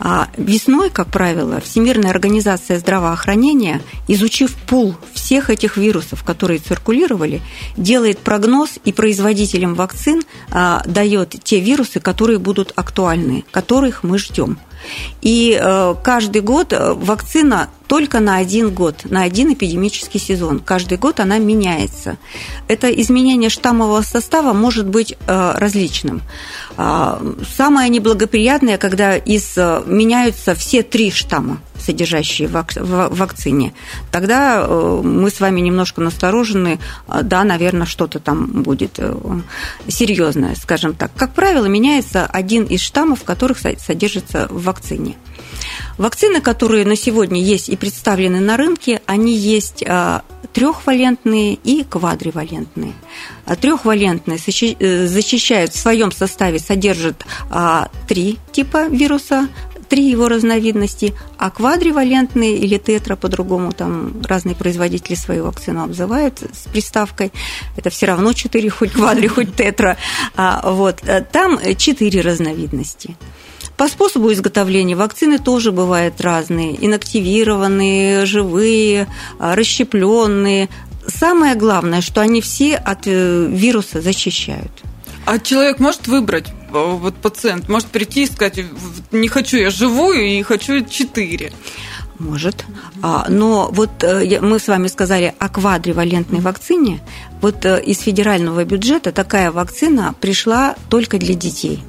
А 0.00 0.28
весной, 0.36 0.90
как 0.90 1.06
правило, 1.06 1.60
Всемирная 1.60 2.10
организация 2.10 2.80
здравоохранения, 2.80 3.80
изучив 4.08 4.54
пул 4.66 4.96
всех 5.14 5.50
этих 5.50 5.76
вирусов, 5.76 6.24
которые 6.24 6.58
циркулировали, 6.58 7.40
делает 7.76 8.18
прогноз 8.18 8.80
и 8.84 8.92
производителям 8.92 9.74
вакцин 9.74 10.22
а, 10.50 10.82
дает 10.84 11.36
те 11.44 11.60
вирусы, 11.60 12.00
которые 12.00 12.40
будут 12.40 12.72
актуальны, 12.74 13.44
которых 13.52 14.02
мы 14.02 14.18
ждем. 14.18 14.58
И 15.20 15.58
э, 15.60 15.94
каждый 16.02 16.42
год 16.42 16.72
э, 16.72 16.92
вакцина 16.94 17.68
только 17.86 18.20
на 18.20 18.36
один 18.36 18.70
год, 18.70 19.04
на 19.04 19.22
один 19.22 19.52
эпидемический 19.52 20.18
сезон. 20.18 20.60
Каждый 20.60 20.98
год 20.98 21.20
она 21.20 21.38
меняется. 21.38 22.16
Это 22.68 22.88
изменение 22.88 23.50
штаммового 23.50 24.02
состава 24.02 24.52
может 24.52 24.86
быть 24.86 25.12
э, 25.26 25.52
различным. 25.56 26.22
А, 26.76 27.20
самое 27.56 27.88
неблагоприятное, 27.90 28.78
когда 28.78 29.16
из, 29.16 29.56
меняются 29.86 30.54
все 30.54 30.82
три 30.82 31.10
штамма 31.10 31.60
содержащие 31.82 32.48
в 32.48 33.08
вакцине, 33.10 33.74
тогда 34.10 34.66
мы 34.66 35.30
с 35.30 35.40
вами 35.40 35.60
немножко 35.60 36.00
насторожены, 36.00 36.78
да, 37.22 37.44
наверное, 37.44 37.86
что-то 37.86 38.18
там 38.18 38.62
будет 38.62 38.98
серьезное, 39.88 40.54
скажем 40.54 40.94
так. 40.94 41.10
Как 41.16 41.34
правило, 41.34 41.66
меняется 41.66 42.26
один 42.26 42.64
из 42.64 42.80
штаммов, 42.80 43.24
которых 43.24 43.58
содержится 43.58 44.46
в 44.50 44.64
вакцине. 44.64 45.16
Вакцины, 45.98 46.40
которые 46.40 46.84
на 46.86 46.96
сегодня 46.96 47.40
есть 47.40 47.68
и 47.68 47.76
представлены 47.76 48.40
на 48.40 48.56
рынке, 48.56 49.02
они 49.06 49.36
есть 49.36 49.84
трехвалентные 50.52 51.54
и 51.54 51.84
квадривалентные. 51.84 52.92
Трехвалентные 53.60 54.38
э, 54.38 55.06
защищают 55.06 55.72
в 55.72 55.78
своем 55.78 56.12
составе, 56.12 56.58
содержат 56.58 57.24
три 58.08 58.38
типа 58.52 58.88
вируса, 58.88 59.48
три 59.92 60.08
его 60.08 60.28
разновидности, 60.28 61.12
а 61.36 61.50
квадривалентные 61.50 62.56
или 62.56 62.78
тетра, 62.78 63.14
по-другому 63.14 63.72
там 63.72 64.22
разные 64.26 64.56
производители 64.56 65.14
свою 65.14 65.44
вакцину 65.44 65.82
обзывают 65.82 66.38
с 66.38 66.66
приставкой, 66.72 67.30
это 67.76 67.90
все 67.90 68.06
равно 68.06 68.32
четыре, 68.32 68.70
хоть 68.70 68.92
квадри, 68.92 69.26
хоть 69.26 69.54
тетра, 69.54 69.98
вот, 70.64 71.00
э, 71.04 71.20
там 71.30 71.58
четыре 71.76 72.22
разновидности. 72.22 73.16
По 73.76 73.86
способу 73.86 74.32
изготовления 74.32 74.96
вакцины 74.96 75.38
тоже 75.38 75.72
бывают 75.72 76.22
разные. 76.22 76.74
Инактивированные, 76.82 78.24
живые, 78.24 79.08
а, 79.38 79.54
расщепленные. 79.54 80.70
Самое 81.06 81.54
главное, 81.54 82.00
что 82.00 82.22
они 82.22 82.40
все 82.40 82.76
от 82.76 83.06
э, 83.06 83.46
вируса 83.46 84.00
защищают. 84.00 84.72
А 85.26 85.38
человек 85.38 85.80
может 85.80 86.08
выбрать, 86.08 86.46
вот 86.72 87.14
пациент 87.16 87.68
может 87.68 87.88
прийти 87.88 88.24
и 88.24 88.26
сказать, 88.26 88.60
не 89.10 89.28
хочу 89.28 89.56
я 89.58 89.70
живую 89.70 90.22
и 90.22 90.42
хочу 90.42 90.84
четыре. 90.84 91.52
Может. 92.18 92.64
А, 93.02 93.26
но 93.28 93.68
вот 93.72 93.90
э, 94.04 94.40
мы 94.40 94.58
с 94.58 94.68
вами 94.68 94.86
сказали 94.86 95.34
о 95.38 95.48
квадривалентной 95.48 96.40
вакцине. 96.40 97.00
Вот 97.40 97.64
из 97.64 97.98
федерального 98.00 98.64
бюджета 98.64 99.10
такая 99.10 99.50
вакцина 99.50 100.14
пришла 100.20 100.76
только 100.88 101.18
для 101.18 101.34
детей. 101.34 101.82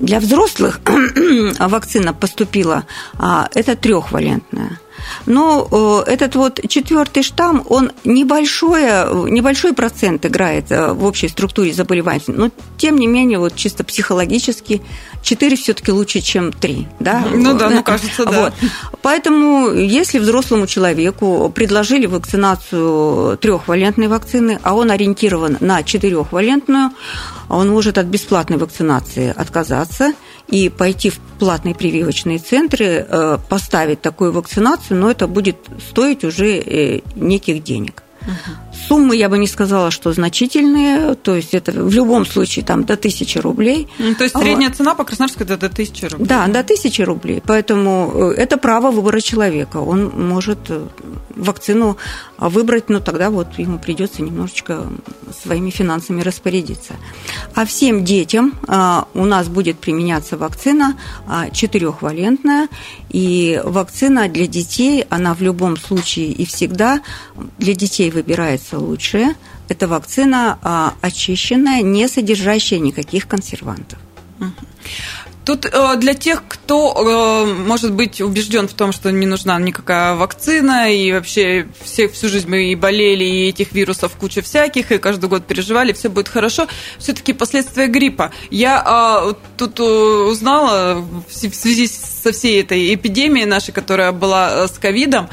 Для 0.00 0.20
взрослых 0.20 0.80
вакцина 1.58 2.14
поступила, 2.14 2.86
а, 3.14 3.48
это 3.54 3.76
трехвалентная. 3.76 4.80
Но 5.26 6.04
э, 6.06 6.10
этот 6.10 6.34
вот 6.34 6.60
четвертый 6.68 7.22
штамм, 7.22 7.64
он 7.68 7.92
небольшое, 8.04 9.08
небольшой 9.30 9.72
процент 9.72 10.24
играет 10.26 10.70
э, 10.70 10.92
в 10.92 11.04
общей 11.04 11.28
структуре 11.28 11.72
заболеваний, 11.72 12.24
но 12.28 12.50
тем 12.76 12.96
не 12.96 13.06
менее 13.06 13.38
вот 13.38 13.54
чисто 13.54 13.84
психологически 13.84 14.82
4 15.22 15.56
все-таки 15.56 15.92
лучше, 15.92 16.20
чем 16.20 16.52
3. 16.52 16.88
Да? 17.00 17.24
Ну 17.34 17.56
да, 17.56 17.70
ну 17.70 17.82
кажется, 17.82 18.24
да. 18.24 18.40
Вот. 18.40 18.52
Поэтому 19.02 19.70
если 19.70 20.18
взрослому 20.18 20.66
человеку 20.66 21.50
предложили 21.54 22.06
вакцинацию 22.06 23.36
трехвалентной 23.38 24.08
вакцины, 24.08 24.58
а 24.62 24.74
он 24.74 24.90
ориентирован 24.90 25.58
на 25.60 25.82
четырехвалентную, 25.82 26.90
он 27.48 27.68
может 27.68 27.98
от 27.98 28.06
бесплатной 28.06 28.58
вакцинации 28.58 29.32
отказаться 29.34 30.12
и 30.48 30.68
пойти 30.68 31.10
в 31.10 31.18
платные 31.38 31.74
прививочные 31.74 32.38
центры, 32.38 33.06
э, 33.08 33.38
поставить 33.48 34.00
такую 34.00 34.32
вакцинацию, 34.32 34.98
но 35.00 35.10
это 35.10 35.26
будет 35.26 35.56
стоить 35.90 36.24
уже 36.24 36.58
э, 36.58 37.00
неких 37.14 37.62
денег. 37.62 38.02
Суммы 38.88 39.16
я 39.16 39.28
бы 39.28 39.36
не 39.36 39.46
сказала, 39.46 39.90
что 39.90 40.12
значительные, 40.12 41.14
то 41.14 41.36
есть 41.36 41.52
это 41.52 41.72
в 41.72 41.92
любом 41.92 42.24
случае 42.24 42.64
там 42.64 42.84
до 42.84 42.96
тысячи 42.96 43.36
рублей. 43.36 43.86
Ну, 43.98 44.14
то 44.14 44.24
есть 44.24 44.36
средняя 44.36 44.70
цена 44.70 44.94
по 44.94 45.04
Красноярску 45.04 45.42
это 45.44 45.58
до 45.58 45.68
тысячи 45.68 46.06
рублей? 46.06 46.26
Да, 46.26 46.46
до 46.46 46.62
тысячи 46.62 47.02
рублей. 47.02 47.42
Поэтому 47.46 48.10
э, 48.14 48.34
это 48.38 48.56
право 48.56 48.90
выбора 48.90 49.20
человека. 49.20 49.76
Он 49.76 50.10
может 50.16 50.58
э, 50.70 50.86
вакцину 51.36 51.98
выбрать, 52.38 52.88
но 52.88 53.00
тогда 53.00 53.28
вот 53.28 53.58
ему 53.58 53.78
придется 53.78 54.22
немножечко 54.22 54.84
своими 55.42 55.68
финансами 55.68 56.22
распорядиться. 56.22 56.94
А 57.54 57.66
всем 57.66 58.04
детям 58.04 58.54
э, 58.66 59.02
у 59.12 59.24
нас 59.26 59.48
будет 59.48 59.78
применяться 59.78 60.38
вакцина 60.38 60.96
четырехвалентная, 61.52 62.68
и 63.10 63.60
вакцина 63.64 64.28
для 64.28 64.46
детей, 64.46 65.04
она 65.08 65.34
в 65.34 65.42
любом 65.42 65.76
случае 65.76 66.32
и 66.32 66.44
всегда 66.44 67.00
для 67.58 67.74
детей 67.74 68.10
выбирается 68.10 68.78
лучшее. 68.78 69.34
Это 69.68 69.86
вакцина 69.88 70.58
а, 70.62 70.94
очищенная, 71.00 71.82
не 71.82 72.08
содержащая 72.08 72.78
никаких 72.78 73.26
консервантов. 73.26 73.98
Тут 75.48 75.64
э, 75.64 75.96
для 75.96 76.12
тех, 76.12 76.42
кто, 76.46 76.92
э, 76.94 77.54
может 77.54 77.94
быть, 77.94 78.20
убежден 78.20 78.68
в 78.68 78.74
том, 78.74 78.92
что 78.92 79.10
не 79.10 79.24
нужна 79.24 79.58
никакая 79.58 80.14
вакцина, 80.14 80.92
и 80.92 81.10
вообще 81.10 81.66
все 81.82 82.06
всю 82.08 82.28
жизнь 82.28 82.46
мы 82.50 82.70
и 82.70 82.74
болели, 82.74 83.24
и 83.24 83.48
этих 83.48 83.72
вирусов 83.72 84.14
куча 84.16 84.42
всяких, 84.42 84.92
и 84.92 84.98
каждый 84.98 85.30
год 85.30 85.46
переживали, 85.46 85.94
все 85.94 86.10
будет 86.10 86.28
хорошо, 86.28 86.68
все-таки 86.98 87.32
последствия 87.32 87.86
гриппа. 87.86 88.30
Я 88.50 89.24
э, 89.26 89.32
тут 89.56 89.80
узнала 89.80 91.02
в 91.26 91.32
связи 91.32 91.88
со 91.88 92.30
всей 92.30 92.60
этой 92.60 92.94
эпидемией 92.94 93.46
нашей, 93.46 93.72
которая 93.72 94.12
была 94.12 94.50
э, 94.50 94.68
с 94.68 94.78
ковидом, 94.78 95.30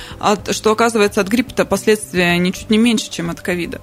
что, 0.51 0.71
оказывается, 0.71 1.19
от 1.19 1.27
гриппа 1.27 1.65
последствия 1.65 2.37
ничуть 2.37 2.69
не 2.69 2.77
меньше, 2.77 3.11
чем 3.11 3.31
от 3.31 3.41
ковида. 3.41 3.81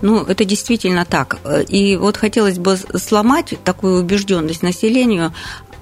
Ну, 0.00 0.22
это 0.22 0.44
действительно 0.44 1.04
так. 1.04 1.38
И 1.68 1.96
вот 1.96 2.16
хотелось 2.16 2.58
бы 2.58 2.76
сломать 2.76 3.54
такую 3.64 4.00
убежденность 4.00 4.62
населению. 4.62 5.32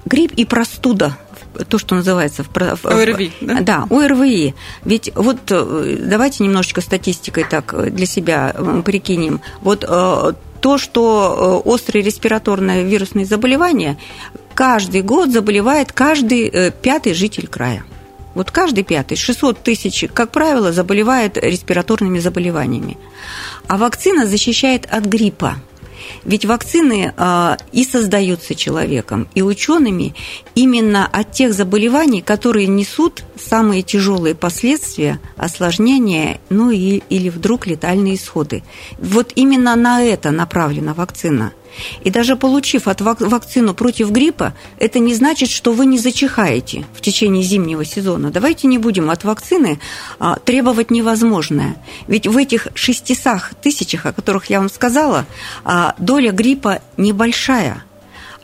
Грипп 0.05 0.33
и 0.33 0.45
простуда 0.45 1.17
то, 1.67 1.77
что 1.77 1.95
называется 1.95 2.43
в, 2.43 2.85
ОРВИ, 2.85 3.31
да? 3.41 3.61
Да, 3.61 3.87
ОРВИ. 3.89 4.53
Ведь 4.85 5.11
вот 5.15 5.37
э, 5.49 5.97
давайте 5.99 6.43
немножечко 6.43 6.81
статистикой 6.81 7.45
так 7.49 7.93
для 7.93 8.05
себя 8.05 8.55
прикинем. 8.85 9.41
Вот 9.61 9.83
э, 9.87 10.33
то, 10.61 10.77
что 10.77 11.61
э, 11.65 11.69
острые 11.69 12.03
респираторные 12.03 12.83
вирусные 12.83 13.25
заболевания, 13.25 13.97
каждый 14.53 15.01
год 15.01 15.31
заболевает 15.31 15.91
каждый 15.91 16.71
пятый 16.71 17.13
житель 17.13 17.47
края. 17.47 17.83
Вот 18.39 18.51
каждый 18.51 18.85
пятый, 18.85 19.17
600 19.17 19.63
тысяч, 19.63 20.05
как 20.13 20.31
правило, 20.31 20.71
заболевает 20.71 21.35
респираторными 21.35 22.19
заболеваниями. 22.19 22.97
А 23.67 23.75
вакцина 23.75 24.25
защищает 24.25 24.87
от 24.89 25.03
гриппа. 25.03 25.57
Ведь 26.23 26.45
вакцины 26.45 27.13
э, 27.17 27.57
и 27.73 27.83
создаются 27.83 28.55
человеком, 28.55 29.27
и 29.35 29.41
учеными 29.41 30.15
именно 30.55 31.05
от 31.05 31.33
тех 31.33 31.53
заболеваний, 31.53 32.21
которые 32.21 32.67
несут 32.67 33.25
самые 33.37 33.81
тяжелые 33.81 34.35
последствия, 34.35 35.19
осложнения, 35.35 36.39
ну 36.49 36.71
и, 36.71 37.01
или 37.09 37.27
вдруг 37.27 37.67
летальные 37.67 38.15
исходы. 38.15 38.63
Вот 38.99 39.33
именно 39.35 39.75
на 39.75 40.01
это 40.01 40.31
направлена 40.31 40.93
вакцина. 40.93 41.51
И 42.03 42.09
даже 42.09 42.35
получив 42.35 42.87
от 42.87 43.01
вакцину 43.01 43.73
против 43.73 44.11
гриппа, 44.11 44.53
это 44.77 44.99
не 44.99 45.13
значит, 45.13 45.49
что 45.49 45.73
вы 45.73 45.85
не 45.85 45.97
зачихаете 45.97 46.85
в 46.93 47.01
течение 47.01 47.43
зимнего 47.43 47.85
сезона. 47.85 48.31
Давайте 48.31 48.67
не 48.67 48.77
будем 48.77 49.09
от 49.09 49.23
вакцины 49.23 49.79
а, 50.19 50.35
требовать 50.35 50.91
невозможное. 50.91 51.75
Ведь 52.07 52.27
в 52.27 52.37
этих 52.37 52.67
600 52.73 53.59
тысячах, 53.61 54.05
о 54.05 54.13
которых 54.13 54.49
я 54.49 54.59
вам 54.59 54.69
сказала, 54.69 55.25
а, 55.63 55.95
доля 55.97 56.31
гриппа 56.31 56.79
небольшая– 56.97 57.83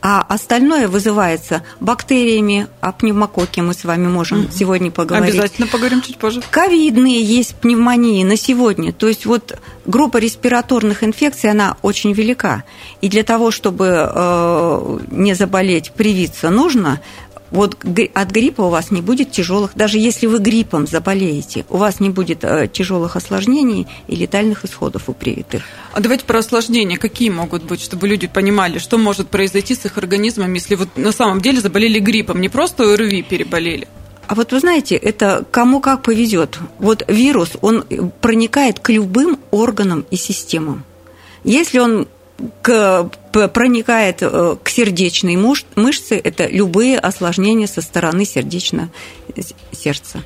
а 0.01 0.21
остальное 0.21 0.87
вызывается 0.87 1.63
бактериями, 1.79 2.67
а 2.81 2.91
пневмококки 2.91 3.59
мы 3.59 3.73
с 3.73 3.83
вами 3.83 4.07
можем 4.07 4.45
угу. 4.45 4.51
сегодня 4.51 4.91
поговорить. 4.91 5.33
Обязательно 5.33 5.67
поговорим 5.67 6.01
чуть 6.01 6.17
позже. 6.17 6.41
Ковидные 6.51 7.21
есть 7.21 7.55
пневмонии 7.55 8.23
на 8.23 8.37
сегодня. 8.37 8.93
То 8.93 9.07
есть 9.07 9.25
вот 9.25 9.57
группа 9.85 10.17
респираторных 10.17 11.03
инфекций, 11.03 11.49
она 11.49 11.77
очень 11.81 12.13
велика. 12.13 12.63
И 13.01 13.09
для 13.09 13.23
того, 13.23 13.51
чтобы 13.51 14.09
э, 14.13 14.99
не 15.11 15.33
заболеть, 15.33 15.91
привиться, 15.91 16.49
нужно 16.49 17.01
вот 17.55 17.77
от 18.13 18.31
гриппа 18.31 18.62
у 18.62 18.69
вас 18.69 18.91
не 18.91 19.01
будет 19.01 19.31
тяжелых, 19.31 19.71
даже 19.75 19.97
если 19.97 20.27
вы 20.27 20.39
гриппом 20.39 20.88
заболеете, 20.88 21.65
у 21.69 21.77
вас 21.77 22.00
не 22.00 22.09
будет 22.09 22.43
э, 22.43 22.67
тяжелых 22.71 23.15
осложнений 23.15 23.88
и 24.07 24.15
летальных 24.15 24.65
исходов 24.65 25.03
у 25.07 25.13
привитых. 25.13 25.63
А 25.93 26.01
давайте 26.01 26.25
про 26.25 26.39
осложнения. 26.39 26.97
Какие 26.97 27.29
могут 27.29 27.63
быть, 27.63 27.81
чтобы 27.81 28.07
люди 28.07 28.27
понимали, 28.27 28.77
что 28.77 28.97
может 28.97 29.29
произойти 29.29 29.74
с 29.74 29.85
их 29.85 29.97
организмом, 29.97 30.53
если 30.53 30.75
вот 30.75 30.89
на 30.97 31.12
самом 31.12 31.41
деле 31.41 31.62
заболели 31.62 32.00
гриппом, 32.00 32.41
не 32.41 32.50
просто 32.50 32.93
ОРВИ 32.93 33.24
переболели? 33.24 33.88
А 34.27 34.35
вот 34.35 34.51
вы 34.51 34.59
знаете, 34.59 34.95
это 34.95 35.45
кому 35.51 35.79
как 35.79 36.01
повезет. 36.01 36.59
Вот 36.79 37.03
вирус, 37.07 37.51
он 37.62 37.85
проникает 38.21 38.79
к 38.79 38.89
любым 38.89 39.39
органам 39.51 40.05
и 40.09 40.17
системам. 40.17 40.83
Если 41.43 41.79
он 41.79 42.07
к 42.61 43.09
проникает 43.31 44.19
э, 44.21 44.55
к 44.61 44.69
сердечной 44.69 45.35
мышце, 45.35 46.15
это 46.15 46.47
любые 46.47 46.97
осложнения 46.97 47.67
со 47.67 47.81
стороны 47.81 48.25
сердечного 48.25 48.89
сердца. 49.71 50.23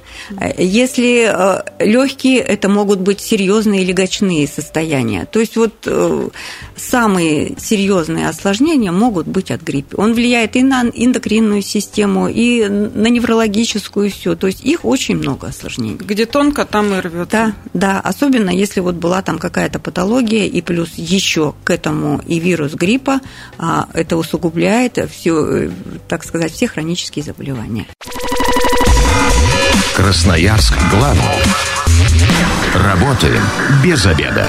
Если 0.57 1.29
э, 1.29 1.63
легкие, 1.79 2.39
это 2.39 2.69
могут 2.69 2.99
быть 2.99 3.19
серьезные 3.19 3.83
легочные 3.83 4.47
состояния. 4.47 5.25
То 5.25 5.39
есть 5.39 5.55
вот 5.55 5.73
э, 5.85 6.29
самые 6.75 7.55
серьезные 7.57 8.27
осложнения 8.27 8.91
могут 8.91 9.27
быть 9.27 9.51
от 9.51 9.61
гриппа. 9.61 9.95
Он 9.99 10.13
влияет 10.13 10.55
и 10.55 10.63
на 10.63 10.83
эндокринную 10.83 11.61
систему, 11.61 12.27
и 12.27 12.67
на 12.67 13.07
неврологическую 13.07 14.11
все. 14.11 14.35
То 14.35 14.47
есть 14.47 14.63
их 14.63 14.85
очень 14.85 15.17
много 15.17 15.47
осложнений. 15.47 15.97
Где 15.99 16.25
тонко, 16.25 16.65
там 16.65 16.93
и 16.93 16.99
рвется. 16.99 17.29
Да, 17.31 17.53
да. 17.73 17.99
Особенно 17.99 18.49
если 18.49 18.79
вот 18.79 18.95
была 18.95 19.21
там 19.21 19.39
какая-то 19.39 19.79
патология, 19.79 20.47
и 20.47 20.61
плюс 20.61 20.89
еще 20.95 21.53
к 21.63 21.69
этому 21.69 22.21
и 22.27 22.39
вирус 22.39 22.73
гриппа, 22.73 23.21
а, 23.57 23.87
это 23.93 24.17
усугубляет 24.17 24.97
все, 25.11 25.65
э, 25.65 25.69
так 26.07 26.23
сказать, 26.23 26.51
все 26.51 26.67
хронические 26.67 27.23
заболевания. 27.23 27.87
Красноярск 29.95 30.73
главный. 30.91 31.23
Работаем 32.73 33.43
без 33.83 34.05
обеда. 34.05 34.47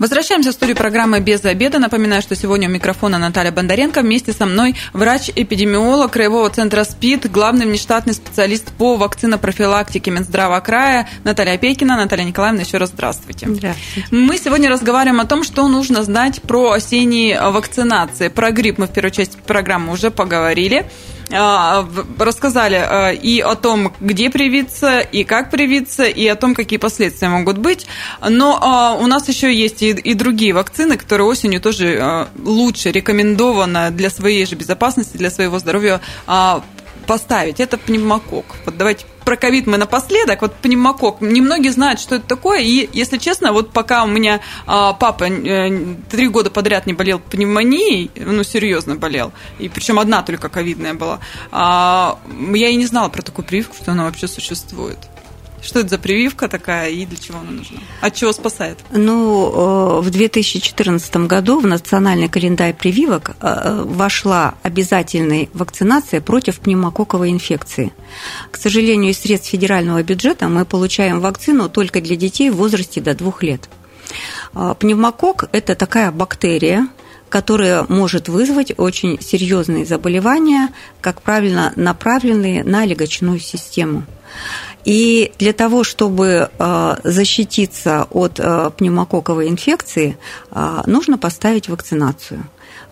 Возвращаемся 0.00 0.50
в 0.50 0.54
студию 0.54 0.78
программы 0.78 1.20
«Без 1.20 1.44
обеда». 1.44 1.78
Напоминаю, 1.78 2.22
что 2.22 2.34
сегодня 2.34 2.70
у 2.70 2.72
микрофона 2.72 3.18
Наталья 3.18 3.52
Бондаренко. 3.52 4.00
Вместе 4.00 4.32
со 4.32 4.46
мной 4.46 4.74
врач-эпидемиолог 4.94 6.10
Краевого 6.10 6.48
центра 6.48 6.84
СПИД, 6.84 7.30
главный 7.30 7.66
внештатный 7.66 8.14
специалист 8.14 8.72
по 8.72 8.96
вакцинопрофилактике 8.96 10.10
Минздрава 10.10 10.58
края 10.60 11.06
Наталья 11.24 11.58
Пейкина. 11.58 11.98
Наталья 11.98 12.24
Николаевна, 12.24 12.62
еще 12.62 12.78
раз 12.78 12.88
здравствуйте. 12.88 13.46
Здравствуйте. 13.46 14.08
Мы 14.10 14.38
сегодня 14.38 14.70
разговариваем 14.70 15.20
о 15.20 15.26
том, 15.26 15.44
что 15.44 15.68
нужно 15.68 16.02
знать 16.02 16.40
про 16.40 16.70
осенние 16.70 17.38
вакцинации. 17.38 18.28
Про 18.28 18.52
грипп 18.52 18.78
мы 18.78 18.86
в 18.86 18.92
первой 18.94 19.10
части 19.10 19.36
программы 19.46 19.92
уже 19.92 20.10
поговорили. 20.10 20.86
А, 21.32 21.86
рассказали 22.18 22.74
а, 22.76 23.10
и 23.10 23.40
о 23.40 23.54
том, 23.54 23.92
где 24.00 24.30
привиться, 24.30 25.00
и 25.00 25.24
как 25.24 25.50
привиться, 25.50 26.04
и 26.04 26.26
о 26.26 26.36
том, 26.36 26.54
какие 26.54 26.78
последствия 26.78 27.28
могут 27.28 27.58
быть. 27.58 27.86
Но 28.28 28.58
а, 28.60 28.94
у 28.94 29.06
нас 29.06 29.28
еще 29.28 29.54
есть 29.54 29.82
и, 29.82 30.14
другие 30.14 30.52
вакцины, 30.52 30.96
которые 30.96 31.26
осенью 31.26 31.60
тоже 31.60 32.28
лучше 32.42 32.90
рекомендовано 32.90 33.90
для 33.90 34.10
своей 34.10 34.44
же 34.44 34.56
безопасности, 34.56 35.16
для 35.16 35.30
своего 35.30 35.58
здоровья 35.58 36.00
поставить. 37.06 37.60
Это 37.60 37.78
пневмокок. 37.78 38.44
Вот 38.64 38.76
давайте 38.76 39.06
про 39.24 39.36
ковид 39.36 39.66
мы 39.66 39.76
напоследок. 39.76 40.42
Вот 40.42 40.54
пневмокок. 40.54 41.20
Немногие 41.20 41.72
знают, 41.72 42.00
что 42.00 42.16
это 42.16 42.26
такое. 42.26 42.60
И, 42.60 42.88
если 42.92 43.18
честно, 43.18 43.52
вот 43.52 43.70
пока 43.70 44.04
у 44.04 44.06
меня 44.06 44.40
а, 44.66 44.92
папа 44.92 45.24
э, 45.24 45.94
три 46.10 46.28
года 46.28 46.50
подряд 46.50 46.86
не 46.86 46.94
болел 46.94 47.18
пневмонией, 47.20 48.10
ну, 48.16 48.42
серьезно 48.42 48.96
болел, 48.96 49.32
и 49.58 49.68
причем 49.68 49.98
одна 49.98 50.22
только 50.22 50.48
ковидная 50.48 50.94
была, 50.94 51.20
а, 51.52 52.18
я 52.52 52.68
и 52.68 52.76
не 52.76 52.86
знала 52.86 53.08
про 53.08 53.22
такую 53.22 53.44
прививку, 53.44 53.76
что 53.76 53.92
она 53.92 54.04
вообще 54.04 54.26
существует. 54.26 54.98
Что 55.62 55.80
это 55.80 55.90
за 55.90 55.98
прививка 55.98 56.48
такая 56.48 56.90
и 56.90 57.04
для 57.04 57.18
чего 57.18 57.38
она 57.38 57.50
нужна? 57.50 57.78
От 58.00 58.14
чего 58.14 58.32
спасает? 58.32 58.78
Ну, 58.92 59.98
э, 59.98 60.00
в 60.00 60.10
2014 60.10 61.26
году 61.26 61.60
в 61.60 61.66
национальный 61.66 62.28
календарь 62.28 62.74
прививок 62.74 63.36
э, 63.40 63.82
вошла 63.84 64.54
обязательная 64.62 65.48
вакцинация 65.52 66.20
против 66.20 66.60
пневмококковой 66.60 67.30
инфекции. 67.30 67.92
К 68.50 68.56
сожалению, 68.56 69.10
из 69.10 69.20
средств 69.20 69.50
федерального 69.50 70.02
бюджета 70.02 70.48
мы 70.48 70.64
получаем 70.64 71.20
вакцину 71.20 71.68
только 71.68 72.00
для 72.00 72.16
детей 72.16 72.50
в 72.50 72.56
возрасте 72.56 73.00
до 73.00 73.14
двух 73.14 73.42
лет. 73.42 73.68
Э, 74.54 74.74
пневмокок– 74.78 75.44
это 75.52 75.74
такая 75.74 76.10
бактерия, 76.10 76.88
которая 77.28 77.84
может 77.88 78.28
вызвать 78.28 78.72
очень 78.76 79.20
серьезные 79.20 79.86
заболевания, 79.86 80.68
как 81.00 81.22
правильно 81.22 81.72
направленные 81.76 82.64
на 82.64 82.84
легочную 82.84 83.38
систему. 83.38 84.04
И 84.84 85.32
для 85.38 85.52
того, 85.52 85.84
чтобы 85.84 86.50
э, 86.58 86.96
защититься 87.04 88.06
от 88.10 88.40
э, 88.40 88.70
пневмококковой 88.76 89.48
инфекции, 89.48 90.16
э, 90.50 90.82
нужно 90.86 91.18
поставить 91.18 91.68
вакцинацию. 91.68 92.44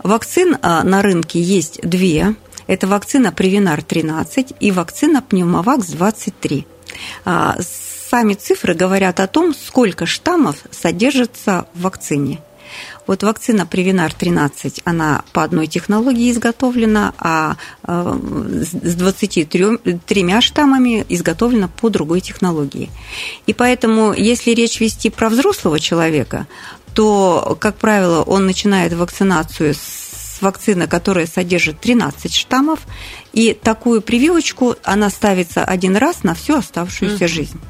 Вакцин 0.03 0.57
на 0.63 1.03
рынке 1.03 1.41
есть 1.41 1.81
две. 1.83 2.37
Это 2.69 2.87
вакцина 2.87 3.33
Привинар 3.33 3.83
13 3.83 4.55
и 4.61 4.71
вакцина 4.71 5.23
Пневмовакс 5.23 5.89
23. 5.89 6.67
Сами 7.25 8.35
цифры 8.35 8.75
говорят 8.75 9.19
о 9.19 9.27
том, 9.27 9.55
сколько 9.55 10.07
штаммов 10.07 10.57
содержится 10.71 11.67
в 11.75 11.83
вакцине. 11.83 12.41
Вот 13.09 13.23
вакцина 13.23 13.65
Привинар 13.65 14.13
13, 14.13 14.83
она 14.85 15.25
по 15.33 15.43
одной 15.43 15.67
технологии 15.67 16.31
изготовлена, 16.31 17.15
а 17.19 17.57
э, 17.83 18.19
с 18.63 18.95
23 18.95 20.41
штаммами 20.43 21.07
изготовлена 21.09 21.69
по 21.69 21.89
другой 21.89 22.21
технологии. 22.21 22.91
И 23.47 23.55
поэтому, 23.55 24.13
если 24.13 24.51
речь 24.51 24.79
вести 24.79 25.09
про 25.09 25.31
взрослого 25.31 25.81
человека, 25.81 26.47
то, 26.93 27.57
как 27.59 27.77
правило, 27.77 28.23
он 28.23 28.45
начинает 28.45 28.93
вакцинацию 28.93 29.73
с 29.73 30.43
вакцины, 30.43 30.87
которая 30.87 31.27
содержит 31.27 31.81
13 31.81 32.35
штаммов, 32.35 32.81
и 33.33 33.55
такую 33.55 34.03
прививочку 34.03 34.77
она 34.85 35.09
ставится 35.09 35.65
один 35.65 35.97
раз 35.97 36.25
на 36.25 36.35
всю 36.35 36.57
оставшуюся 36.57 37.25
mm-hmm. 37.25 37.29
жизнь. 37.29 37.61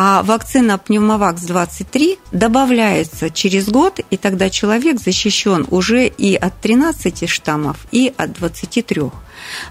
А 0.00 0.22
вакцина 0.22 0.78
Пневмовакс-23 0.78 2.20
добавляется 2.30 3.30
через 3.30 3.68
год, 3.68 3.98
и 4.10 4.16
тогда 4.16 4.48
человек 4.48 5.00
защищен 5.00 5.66
уже 5.70 6.06
и 6.06 6.36
от 6.36 6.60
13 6.60 7.28
штаммов, 7.28 7.78
и 7.90 8.14
от 8.16 8.32
23. 8.34 9.02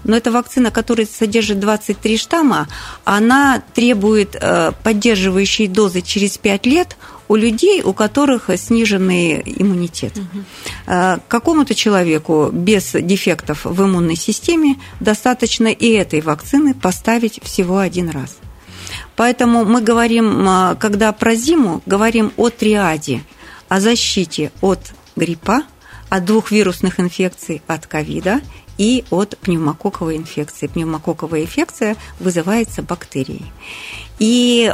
Но 0.04 0.14
эта 0.14 0.30
вакцина, 0.30 0.70
которая 0.70 1.06
содержит 1.06 1.60
23 1.60 2.18
штамма, 2.18 2.68
она 3.04 3.62
требует 3.72 4.36
э, 4.38 4.72
поддерживающей 4.82 5.66
дозы 5.66 6.02
через 6.02 6.36
5 6.36 6.66
лет 6.66 6.98
у 7.28 7.34
людей, 7.34 7.80
у 7.82 7.94
которых 7.94 8.50
сниженный 8.54 9.42
иммунитет. 9.46 10.12
Угу. 10.18 11.22
Какому-то 11.28 11.74
человеку 11.74 12.50
без 12.52 12.92
дефектов 12.92 13.64
в 13.64 13.82
иммунной 13.82 14.16
системе 14.16 14.76
достаточно 15.00 15.68
и 15.68 15.88
этой 15.92 16.20
вакцины 16.20 16.74
поставить 16.74 17.42
всего 17.42 17.78
один 17.78 18.10
раз. 18.10 18.36
Поэтому 19.18 19.64
мы 19.64 19.80
говорим, 19.80 20.48
а, 20.48 20.76
когда 20.76 21.10
про 21.12 21.34
зиму, 21.34 21.82
говорим 21.86 22.32
о 22.36 22.50
триаде, 22.50 23.24
о 23.68 23.80
защите 23.80 24.52
от 24.60 24.92
гриппа, 25.16 25.64
от 26.08 26.24
двух 26.24 26.52
вирусных 26.52 27.00
инфекций, 27.00 27.60
от 27.66 27.88
ковида 27.88 28.40
и 28.78 29.04
от 29.10 29.36
пневмококковой 29.38 30.16
инфекции. 30.16 30.68
Пневмококковая 30.68 31.42
инфекция 31.42 31.96
вызывается 32.20 32.82
бактерией. 32.82 33.46
И 34.20 34.72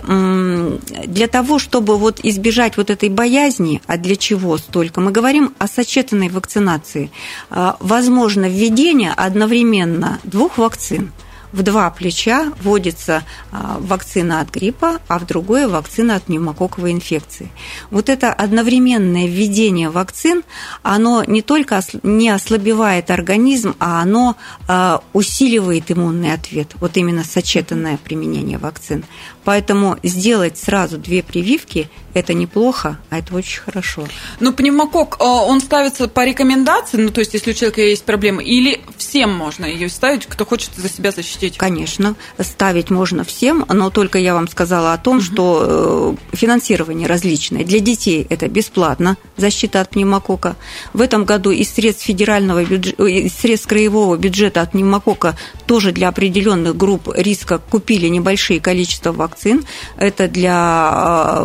для 1.07 1.27
того, 1.29 1.59
чтобы 1.59 1.97
вот 1.97 2.21
избежать 2.23 2.77
вот 2.77 2.91
этой 2.91 3.09
боязни, 3.09 3.81
а 3.87 3.97
для 3.97 4.15
чего 4.15 4.59
столько, 4.59 5.01
мы 5.01 5.11
говорим 5.11 5.55
о 5.57 5.69
сочетанной 5.69 6.29
вакцинации. 6.29 7.11
А, 7.49 7.79
возможно 7.81 8.47
введение 8.47 9.15
одновременно 9.17 10.21
двух 10.23 10.59
вакцин– 10.59 11.13
в 11.55 11.63
два 11.63 11.89
плеча 11.91 12.53
вводится 12.61 13.23
а, 13.53 13.79
вакцина 13.79 14.41
от 14.41 14.51
гриппа, 14.51 14.99
а 15.07 15.21
в 15.21 15.27
другое 15.27 15.69
вакцина 15.69 16.17
от 16.17 16.25
пневмококковой 16.25 16.91
инфекции. 16.91 17.49
Вот 17.93 18.09
это 18.09 18.33
одновременное 18.33 19.29
введение 19.29 19.89
вакцин, 19.89 20.43
оно 20.83 21.23
не 21.25 21.43
только 21.43 21.81
не 22.03 22.31
ослабевает 22.31 23.11
организм, 23.13 23.77
а 23.79 24.03
оно 24.03 24.37
а, 24.67 25.01
усиливает 25.13 25.93
иммунный 25.93 26.33
ответ. 26.33 26.73
Вот 26.81 26.97
именно 26.97 27.23
сочетанное 27.23 27.99
применение 27.99 28.59
вакцин. 28.59 29.05
Поэтому 29.45 29.99
сделать 30.03 30.59
сразу 30.59 30.99
две 30.99 31.23
прививки– 31.23 31.89
это 32.15 32.33
неплохо, 32.33 32.99
а 33.11 33.19
это 33.19 33.35
очень 33.35 33.61
хорошо. 33.61 34.07
Но 34.41 34.53
пневмокок, 34.53 35.17
э, 35.19 35.25
он 35.25 35.61
ставится 35.61 36.09
по 36.09 36.25
рекомендации, 36.25 36.97
ну, 36.97 37.11
то 37.11 37.19
есть, 37.19 37.35
если 37.35 37.51
у 37.51 37.55
человека 37.55 37.83
есть 37.83 38.05
проблемы, 38.05 38.43
или 38.43 38.81
всем 38.97 39.35
можно 39.35 39.67
ее 39.67 39.89
ставить, 39.89 40.27
кто 40.27 40.47
хочет 40.47 40.71
за 40.77 40.89
себя 40.89 41.11
защитить? 41.11 41.59
Конечно, 41.59 42.15
ставить 42.39 42.91
можно 42.91 43.25
всем, 43.25 43.65
но 43.69 43.91
только 43.91 44.19
я 44.19 44.35
вам 44.35 44.49
сказала 44.49 44.93
о 44.93 44.99
том, 44.99 45.17
угу. 45.17 45.25
что 45.25 46.17
э, 46.33 46.37
финансирование 46.37 47.09
различное. 47.09 47.65
Для 47.65 47.81
детей 47.81 48.27
это 48.31 48.49
бесплатно, 48.49 49.17
защита 49.37 49.81
от 49.81 49.91
пневмокока. 49.91 50.57
В 50.93 51.01
этом 51.01 51.25
году 51.25 51.51
из 51.51 51.73
средств 51.73 52.05
федерального 52.05 52.65
бюджета, 52.65 53.03
э, 53.03 53.11
из 53.11 53.35
средств 53.35 53.69
краевого 53.69 54.17
бюджета 54.17 54.63
от 54.63 54.71
пневмокока 54.71 55.37
тоже 55.67 55.91
для 55.91 56.09
определенных 56.09 56.77
групп 56.77 57.09
риска 57.13 57.59
купили 57.59 58.07
небольшие 58.07 58.61
количества 58.61 59.11
вакцин. 59.11 59.34
Это 59.97 60.29
для 60.29 61.43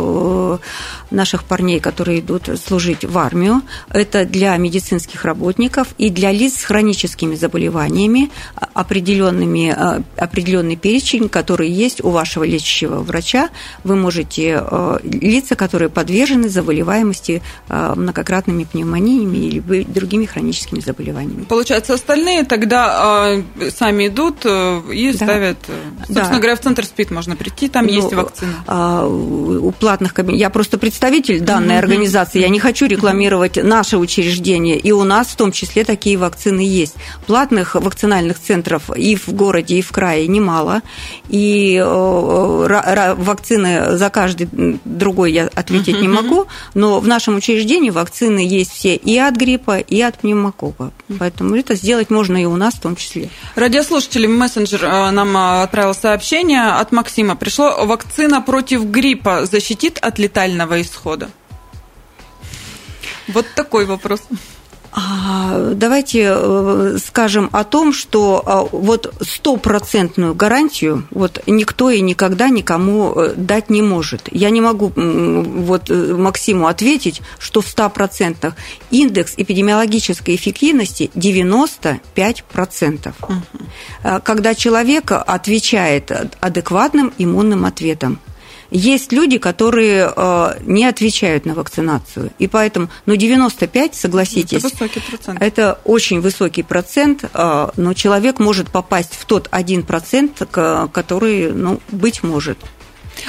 наших 1.10 1.44
парней, 1.44 1.80
которые 1.80 2.20
идут 2.20 2.48
служить 2.64 3.04
в 3.04 3.18
армию. 3.18 3.62
Это 3.90 4.24
для 4.24 4.56
медицинских 4.56 5.24
работников 5.24 5.88
и 5.98 6.10
для 6.10 6.32
лиц 6.32 6.60
с 6.60 6.64
хроническими 6.64 7.34
заболеваниями, 7.34 8.30
определенными, 8.74 9.74
э, 9.76 10.02
определенный 10.16 10.76
перечень, 10.76 11.28
который 11.28 11.70
есть 11.70 12.02
у 12.04 12.10
вашего 12.10 12.44
лечащего 12.44 13.00
врача. 13.00 13.50
Вы 13.84 13.96
можете 13.96 14.62
э, 14.64 14.98
лица, 15.04 15.56
которые 15.56 15.88
подвержены 15.88 16.48
заболеваемости 16.48 17.42
э, 17.68 17.92
многократными 17.96 18.64
пневмониями 18.64 19.36
или 19.38 19.84
другими 19.84 20.26
хроническими 20.26 20.80
заболеваниями. 20.80 21.44
Получается, 21.44 21.94
остальные 21.94 22.44
тогда 22.44 23.36
сами 23.76 24.08
идут 24.08 24.44
и 24.44 25.12
да. 25.12 25.24
ставят... 25.24 25.58
Собственно 25.98 26.28
да. 26.28 26.36
говоря, 26.36 26.56
в 26.56 26.60
центр 26.60 26.84
СПИД 26.84 27.10
можно 27.10 27.36
прийти, 27.36 27.68
там 27.68 27.86
ну, 27.86 27.92
есть 27.92 28.12
вакцина. 28.12 29.06
У 29.06 29.70
платных 29.72 30.14
кабинетов... 30.14 30.40
Я 30.40 30.50
просто 30.50 30.78
представитель 31.00 31.40
данной 31.40 31.76
mm-hmm. 31.76 31.78
организации, 31.78 32.40
я 32.40 32.50
не 32.50 32.60
хочу 32.60 32.86
рекламировать 32.86 33.56
наше 33.56 33.96
учреждение, 33.96 34.78
и 34.78 34.92
у 34.92 35.02
нас 35.04 35.28
в 35.28 35.36
том 35.36 35.50
числе 35.50 35.82
такие 35.82 36.18
вакцины 36.18 36.60
есть. 36.60 36.94
Платных 37.26 37.74
вакцинальных 37.74 38.38
центров 38.38 38.94
и 38.94 39.16
в 39.16 39.28
городе, 39.28 39.76
и 39.76 39.82
в 39.82 39.90
крае 39.92 40.26
немало, 40.26 40.82
и 41.30 41.82
э, 41.82 43.14
вакцины 43.16 43.96
за 43.96 44.10
каждый 44.10 44.50
другой 44.84 45.32
я 45.32 45.46
ответить 45.54 45.96
mm-hmm. 45.96 46.02
не 46.02 46.08
могу, 46.08 46.46
но 46.74 47.00
в 47.00 47.08
нашем 47.08 47.36
учреждении 47.36 47.88
вакцины 47.88 48.40
есть 48.40 48.72
все 48.72 48.94
и 48.94 49.16
от 49.16 49.36
гриппа, 49.36 49.78
и 49.78 50.02
от 50.02 50.18
пневмокока. 50.18 50.90
Поэтому 51.18 51.56
это 51.56 51.76
сделать 51.76 52.10
можно 52.10 52.36
и 52.36 52.44
у 52.44 52.56
нас 52.56 52.74
в 52.74 52.80
том 52.80 52.94
числе. 52.94 53.30
Радиослушатели 53.54 54.26
мессенджер 54.26 54.84
э, 54.84 55.10
нам 55.12 55.34
э, 55.34 55.62
отправил 55.62 55.94
сообщение 55.94 56.72
от 56.72 56.92
Максима. 56.92 57.36
Пришло 57.36 57.86
вакцина 57.86 58.42
против 58.42 58.84
гриппа 58.84 59.46
защитит 59.46 59.98
от 60.02 60.18
летального 60.18 60.78
исхода? 60.82 60.89
Вот 63.28 63.46
такой 63.54 63.86
вопрос. 63.86 64.22
А, 64.92 65.72
давайте 65.74 66.32
э, 66.34 66.98
скажем 67.04 67.48
о 67.52 67.62
том, 67.62 67.92
что 67.92 68.42
а, 68.44 68.64
вот 68.64 69.14
стопроцентную 69.20 70.34
гарантию 70.34 71.06
вот 71.12 71.40
никто 71.46 71.90
и 71.90 72.00
никогда 72.00 72.48
никому 72.48 73.12
э, 73.14 73.34
дать 73.36 73.70
не 73.70 73.82
может. 73.82 74.28
Я 74.32 74.50
не 74.50 74.60
могу 74.60 74.92
вот 74.96 75.90
э, 75.90 76.14
Максиму 76.16 76.66
ответить, 76.66 77.22
что 77.38 77.60
в 77.60 77.66
100% 77.66 78.52
индекс 78.90 79.34
эпидемиологической 79.36 80.34
эффективности 80.34 81.08
95%. 81.14 83.12
Угу. 83.22 84.20
Когда 84.24 84.54
человек 84.56 85.12
отвечает 85.12 86.10
адекватным 86.40 87.12
иммунным 87.16 87.64
ответом. 87.64 88.18
Есть 88.70 89.12
люди, 89.12 89.38
которые 89.38 90.12
э, 90.14 90.54
не 90.62 90.84
отвечают 90.84 91.44
на 91.46 91.54
вакцинацию. 91.54 92.30
И 92.38 92.46
поэтому, 92.46 92.88
ну, 93.06 93.16
95, 93.16 93.94
согласитесь, 93.94 94.64
это, 94.64 94.68
высокий 94.68 95.00
процент. 95.00 95.42
это 95.42 95.80
очень 95.84 96.20
высокий 96.20 96.62
процент, 96.62 97.24
э, 97.32 97.68
но 97.76 97.94
человек 97.94 98.38
может 98.38 98.70
попасть 98.70 99.14
в 99.14 99.24
тот 99.24 99.48
1%, 99.50 100.88
который, 100.88 101.52
ну, 101.52 101.80
быть 101.90 102.22
может. 102.22 102.58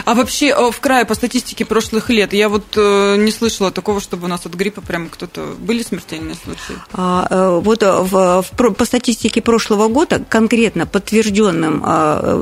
А 0.06 0.14
вообще 0.14 0.48
э, 0.48 0.72
в 0.72 0.80
крае 0.80 1.06
по 1.06 1.16
статистике 1.16 1.66
прошлых 1.66 2.10
лет 2.10 2.34
я 2.34 2.50
вот 2.50 2.66
э, 2.76 3.16
не 3.18 3.32
слышала 3.32 3.72
такого, 3.72 4.02
чтобы 4.02 4.26
у 4.26 4.28
нас 4.28 4.46
от 4.46 4.54
гриппа 4.54 4.82
прям 4.82 5.10
кто-то 5.10 5.56
были 5.60 5.84
смертельные 5.84 6.36
случаи. 6.36 6.76
А, 6.94 7.28
э, 7.30 7.60
вот 7.64 7.84
в, 7.84 8.44
в, 8.44 8.74
по 8.74 8.86
статистике 8.86 9.42
прошлого 9.42 9.88
года 9.88 10.24
конкретно 10.28 10.86
подтвержденным 10.86 11.82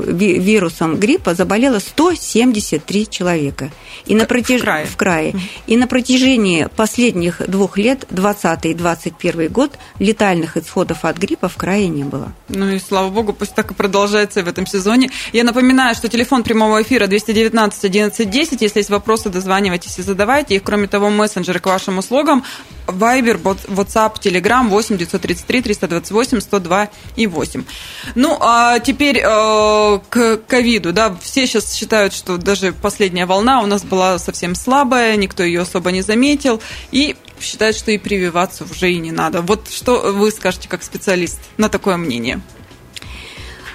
вирусом 0.05 0.97
гриппа 0.97 1.33
заболело 1.35 1.79
173 1.79 3.09
человека. 3.09 3.71
И 4.05 4.15
на 4.15 4.25
протяж... 4.25 4.61
в 4.61 4.63
крае. 4.63 4.85
В 4.85 4.97
крае. 4.97 5.35
И 5.67 5.77
на 5.77 5.87
протяжении 5.87 6.67
последних 6.75 7.47
двух 7.47 7.77
лет, 7.77 8.05
20 8.09 8.65
и 8.65 8.73
21 8.73 9.51
год, 9.51 9.77
летальных 9.99 10.57
исходов 10.57 11.05
от 11.05 11.17
гриппа 11.17 11.49
в 11.49 11.55
крае 11.55 11.87
не 11.87 12.03
было. 12.03 12.33
Ну 12.49 12.69
и 12.69 12.79
слава 12.79 13.09
богу, 13.09 13.33
пусть 13.33 13.55
так 13.55 13.71
и 13.71 13.73
продолжается 13.73 14.43
в 14.43 14.47
этом 14.47 14.65
сезоне. 14.65 15.09
Я 15.33 15.43
напоминаю, 15.43 15.95
что 15.95 16.07
телефон 16.07 16.43
прямого 16.43 16.81
эфира 16.81 17.07
209 17.07 17.38
219 17.39 17.85
11 17.85 18.29
10. 18.29 18.61
Если 18.61 18.79
есть 18.79 18.89
вопросы, 18.89 19.29
дозванивайтесь 19.29 19.97
и 19.99 20.01
задавайте 20.01 20.55
их. 20.55 20.63
Кроме 20.63 20.87
того, 20.87 21.09
мессенджеры 21.09 21.59
к 21.59 21.65
вашим 21.65 21.97
услугам. 21.97 22.43
Viber, 22.87 23.41
WhatsApp, 23.41 24.19
Telegram 24.19 24.67
8 24.67 24.97
933 24.97 25.61
328 25.61 26.41
102 26.41 26.89
и 27.15 27.27
8. 27.27 27.63
Ну, 28.15 28.37
а 28.39 28.79
теперь 28.79 29.19
э, 29.19 29.99
к 30.09 30.37
ковиду. 30.47 30.91
Да, 30.91 31.15
все 31.21 31.47
сейчас 31.47 31.73
считают, 31.73 32.13
что 32.13 32.37
даже 32.37 32.73
последняя 32.73 33.25
волна 33.25 33.61
у 33.61 33.65
нас 33.65 33.83
была 33.83 34.17
совсем 34.19 34.55
слабая, 34.55 35.15
никто 35.15 35.43
ее 35.43 35.61
особо 35.61 35.91
не 35.91 36.01
заметил. 36.01 36.61
И 36.91 37.15
считают, 37.39 37.77
что 37.77 37.91
и 37.91 37.97
прививаться 37.97 38.65
уже 38.65 38.91
и 38.91 38.97
не 38.97 39.11
надо. 39.11 39.41
Вот 39.41 39.69
что 39.69 40.11
вы 40.13 40.31
скажете 40.31 40.67
как 40.67 40.83
специалист 40.83 41.39
на 41.57 41.69
такое 41.69 41.97
мнение? 41.97 42.41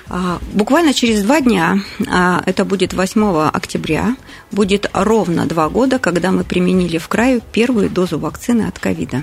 А, 0.09 0.39
буквально 0.53 0.93
через 0.93 1.23
два 1.23 1.41
дня, 1.41 1.79
а, 2.09 2.43
это 2.45 2.65
будет 2.65 2.93
8 2.93 3.49
октября, 3.49 4.17
будет 4.51 4.89
ровно 4.93 5.47
два 5.47 5.69
года, 5.69 5.99
когда 5.99 6.31
мы 6.31 6.45
применили 6.45 6.99
в 6.99 7.09
краю 7.09 7.41
первую 7.53 7.89
дозу 7.89 8.19
вакцины 8.19 8.63
от 8.63 8.79
ковида. 8.79 9.23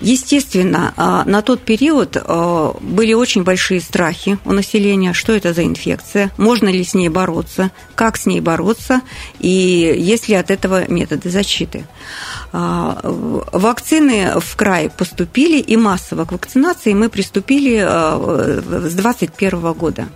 Естественно, 0.00 0.92
а, 0.96 1.24
на 1.24 1.42
тот 1.42 1.62
период 1.62 2.16
были 2.80 3.14
очень 3.14 3.42
большие 3.42 3.80
страхи 3.80 4.38
у 4.44 4.52
населения, 4.52 5.12
что 5.14 5.32
это 5.32 5.52
за 5.52 5.64
инфекция, 5.64 6.30
можно 6.36 6.68
ли 6.68 6.84
с 6.84 6.94
ней 6.94 7.08
бороться, 7.08 7.72
как 7.96 8.16
с 8.16 8.26
ней 8.26 8.40
бороться 8.40 9.00
и 9.40 9.48
есть 9.48 10.28
ли 10.28 10.34
от 10.34 10.50
этого 10.50 10.88
методы 10.88 11.30
защиты. 11.30 11.86
А, 12.52 13.00
вакцины 13.02 14.40
в 14.40 14.56
край 14.56 14.90
поступили, 14.90 15.58
и 15.58 15.76
массово 15.76 16.24
к 16.24 16.32
вакцинации 16.32 16.94
мы 16.94 17.08
приступили 17.08 17.76
а, 17.76 18.60
с 18.60 18.94
2021 18.94 19.72
года. 19.72 20.08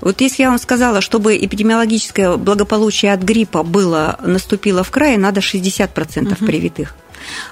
Вот 0.00 0.20
если 0.20 0.42
я 0.42 0.50
вам 0.50 0.58
сказала, 0.58 1.00
чтобы 1.00 1.36
эпидемиологическое 1.36 2.36
благополучие 2.36 3.12
от 3.12 3.22
гриппа 3.22 3.62
было, 3.62 4.18
наступило 4.22 4.82
в 4.82 4.90
крае, 4.90 5.18
надо 5.18 5.40
60% 5.40 6.32
угу. 6.32 6.46
привитых. 6.46 6.94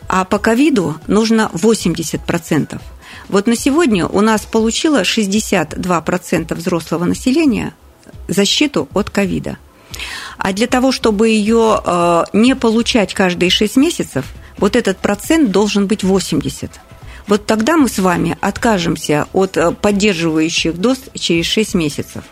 А 0.08 0.24
по 0.24 0.38
ковиду 0.38 0.96
нужно 1.06 1.50
80%. 1.52 2.80
Вот 3.28 3.46
на 3.46 3.56
сегодня 3.56 4.06
у 4.06 4.20
нас 4.20 4.42
получило 4.42 5.02
62% 5.02 6.54
взрослого 6.54 7.04
населения 7.04 7.74
защиту 8.28 8.88
от 8.94 9.10
ковида. 9.10 9.58
А 10.38 10.52
для 10.52 10.66
того, 10.66 10.92
чтобы 10.92 11.28
ее 11.28 11.80
э, 11.84 12.24
не 12.32 12.54
получать 12.54 13.14
каждые 13.14 13.50
6 13.50 13.76
месяцев, 13.76 14.26
вот 14.58 14.76
этот 14.76 14.98
процент 14.98 15.50
должен 15.50 15.86
быть 15.86 16.04
80. 16.04 16.70
Вот 17.26 17.46
тогда 17.46 17.76
мы 17.76 17.88
с 17.88 17.98
вами 17.98 18.36
откажемся 18.40 19.26
от 19.32 19.56
э, 19.56 19.72
поддерживающих 19.72 20.76
доз 20.76 20.98
через 21.14 21.46
6 21.46 21.74
месяцев. 21.74 22.24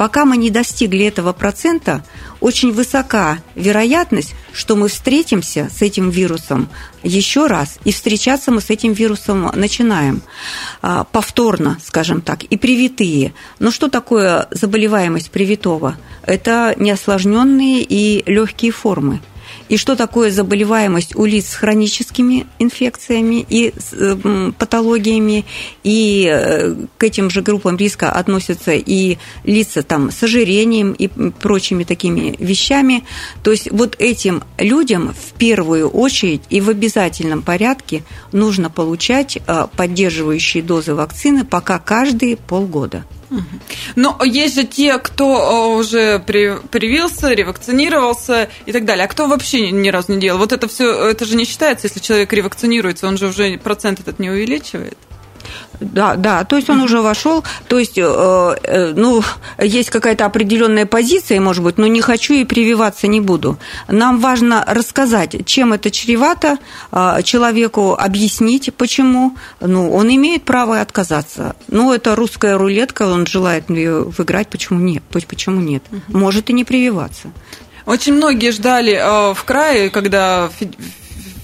Пока 0.00 0.24
мы 0.24 0.38
не 0.38 0.48
достигли 0.48 1.04
этого 1.04 1.34
процента, 1.34 2.02
очень 2.40 2.72
высока 2.72 3.40
вероятность, 3.54 4.34
что 4.50 4.74
мы 4.74 4.88
встретимся 4.88 5.68
с 5.70 5.82
этим 5.82 6.08
вирусом 6.08 6.70
еще 7.02 7.46
раз, 7.48 7.78
и 7.84 7.92
встречаться 7.92 8.50
мы 8.50 8.62
с 8.62 8.70
этим 8.70 8.94
вирусом 8.94 9.50
начинаем 9.54 10.22
а, 10.80 11.04
повторно, 11.04 11.76
скажем 11.84 12.22
так, 12.22 12.44
и 12.44 12.56
привитые. 12.56 13.34
Но 13.58 13.70
что 13.70 13.90
такое 13.90 14.48
заболеваемость 14.52 15.30
привитого? 15.30 15.98
Это 16.22 16.74
неосложненные 16.78 17.82
и 17.82 18.22
легкие 18.24 18.72
формы 18.72 19.20
и 19.70 19.76
что 19.76 19.94
такое 19.94 20.32
заболеваемость 20.32 21.14
у 21.14 21.24
лиц 21.24 21.50
с 21.50 21.54
хроническими 21.54 22.46
инфекциями 22.58 23.46
и 23.48 23.72
э, 23.92 24.52
патологиями, 24.58 25.44
и 25.84 26.28
э, 26.28 26.74
к 26.98 27.04
этим 27.04 27.30
же 27.30 27.40
группам 27.40 27.76
риска 27.76 28.10
относятся 28.10 28.72
и 28.72 29.18
лица 29.44 29.84
там, 29.84 30.10
с 30.10 30.24
ожирением 30.24 30.90
и 30.90 31.06
прочими 31.06 31.84
такими 31.84 32.34
вещами. 32.40 33.04
То 33.44 33.52
есть 33.52 33.70
вот 33.70 33.94
этим 34.00 34.42
людям 34.58 35.14
в 35.14 35.38
первую 35.38 35.88
очередь 35.88 36.42
и 36.50 36.60
в 36.60 36.68
обязательном 36.68 37.42
порядке 37.42 38.02
нужно 38.32 38.70
получать 38.70 39.38
э, 39.46 39.66
поддерживающие 39.76 40.64
дозы 40.64 40.96
вакцины 40.96 41.44
пока 41.44 41.78
каждые 41.78 42.36
полгода. 42.36 43.04
Но 43.96 44.18
есть 44.24 44.54
же 44.54 44.64
те, 44.64 44.98
кто 44.98 45.72
э, 45.74 45.78
уже 45.78 46.18
привился, 46.18 47.32
ревакцинировался 47.32 48.48
и 48.66 48.72
так 48.72 48.84
далее. 48.84 49.04
А 49.04 49.08
кто 49.08 49.26
вообще 49.26 49.70
ни 49.70 49.88
разу 49.88 50.12
не 50.12 50.20
делал? 50.20 50.38
Вот 50.38 50.52
это 50.52 50.68
все, 50.68 51.10
это 51.10 51.24
же 51.24 51.36
не 51.36 51.44
считается, 51.44 51.86
если 51.86 52.00
человек 52.00 52.32
ревакцинируется, 52.32 53.06
он 53.06 53.16
же 53.16 53.28
уже 53.28 53.58
процент 53.58 54.00
этот 54.00 54.18
не 54.18 54.30
увеличивает. 54.30 54.98
Да, 55.80 56.16
да, 56.16 56.44
то 56.44 56.56
есть 56.56 56.68
он 56.68 56.80
уже 56.82 57.00
вошел, 57.00 57.42
то 57.68 57.78
есть, 57.78 57.96
э, 57.96 58.02
э, 58.02 58.92
ну, 58.94 59.22
есть 59.58 59.90
какая-то 59.90 60.26
определенная 60.26 60.84
позиция, 60.84 61.40
может 61.40 61.64
быть, 61.64 61.78
но 61.78 61.86
не 61.86 62.00
хочу 62.00 62.34
и 62.34 62.44
прививаться 62.44 63.06
не 63.06 63.20
буду. 63.20 63.58
Нам 63.88 64.20
важно 64.20 64.64
рассказать, 64.66 65.46
чем 65.46 65.72
это 65.72 65.90
чревато, 65.90 66.58
э, 66.92 67.22
человеку 67.24 67.94
объяснить, 67.94 68.74
почему. 68.74 69.36
Ну, 69.60 69.90
он 69.92 70.14
имеет 70.14 70.44
право 70.44 70.80
отказаться. 70.80 71.56
Ну, 71.68 71.92
это 71.94 72.14
русская 72.14 72.58
рулетка, 72.58 73.06
он 73.06 73.26
желает 73.26 73.70
ее 73.70 74.02
выиграть, 74.02 74.48
почему 74.48 74.80
нет? 74.80 75.02
Почему 75.10 75.60
нет? 75.60 75.82
Может 76.08 76.50
и 76.50 76.52
не 76.52 76.64
прививаться. 76.64 77.28
Очень 77.86 78.14
многие 78.14 78.52
ждали 78.52 78.92
э, 78.92 79.34
в 79.34 79.44
крае, 79.44 79.90
когда 79.90 80.50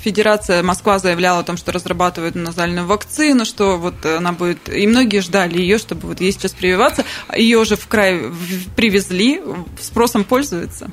Федерация, 0.06 0.62
Москва 0.62 1.00
заявляла 1.00 1.40
о 1.40 1.42
том, 1.42 1.56
что 1.56 1.72
разрабатывает 1.72 2.36
назальную 2.36 2.86
вакцину, 2.86 3.44
что 3.44 3.76
вот 3.76 4.06
она 4.06 4.30
будет... 4.30 4.68
И 4.68 4.86
многие 4.86 5.20
ждали 5.20 5.58
ее, 5.58 5.78
чтобы 5.78 6.06
вот 6.06 6.20
ей 6.20 6.30
сейчас 6.30 6.52
прививаться. 6.52 7.04
Ее 7.36 7.58
уже 7.58 7.74
в 7.74 7.88
край 7.88 8.30
привезли, 8.76 9.42
спросом 9.80 10.22
пользуется. 10.22 10.88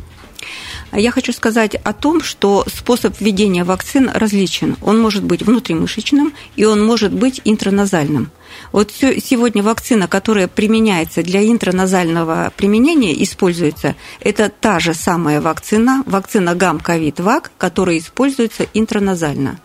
Я 0.91 1.11
хочу 1.11 1.31
сказать 1.31 1.75
о 1.75 1.93
том, 1.93 2.23
что 2.23 2.65
способ 2.73 3.21
введения 3.21 3.63
вакцин 3.63 4.09
различен. 4.09 4.77
Он 4.81 4.99
может 4.99 5.23
быть 5.23 5.43
внутримышечным 5.43 6.33
и 6.55 6.65
он 6.65 6.83
может 6.83 7.13
быть 7.13 7.39
интраназальным. 7.45 8.31
Вот 8.73 8.91
сегодня 8.91 9.61
вакцина, 9.61 10.07
которая 10.07 10.47
применяется 10.47 11.21
для 11.21 11.47
интраназального 11.47 12.51
применения, 12.57 13.23
используется, 13.23 13.95
это 14.19 14.49
та 14.49 14.79
же 14.79 14.95
самая 14.95 15.41
вакцина, 15.41 16.03
вакцина 16.07 16.55
Гам-КОВИД-Вак, 16.55 17.51
которая 17.59 17.99
используется 17.99 18.65
интраназально. 18.73 19.59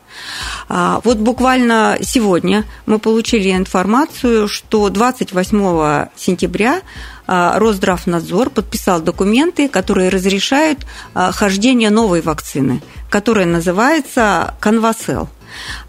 А, 0.69 1.01
вот 1.05 1.17
буквально 1.17 1.99
сегодня 2.03 2.67
мы 2.85 2.99
получили 2.99 3.51
информацию, 3.53 4.47
что 4.47 4.91
28 4.91 6.09
сентября 6.15 6.83
а, 7.27 7.59
Росздравнадзор 7.59 8.51
подписал 8.51 9.01
документы, 9.01 9.69
которые 9.69 10.11
разрешают 10.11 10.87
а, 11.15 11.33
хождение 11.33 11.89
новой 11.89 12.21
вакцины, 12.21 12.83
которая 13.09 13.47
называется 13.47 14.55
Конвасел. 14.61 15.31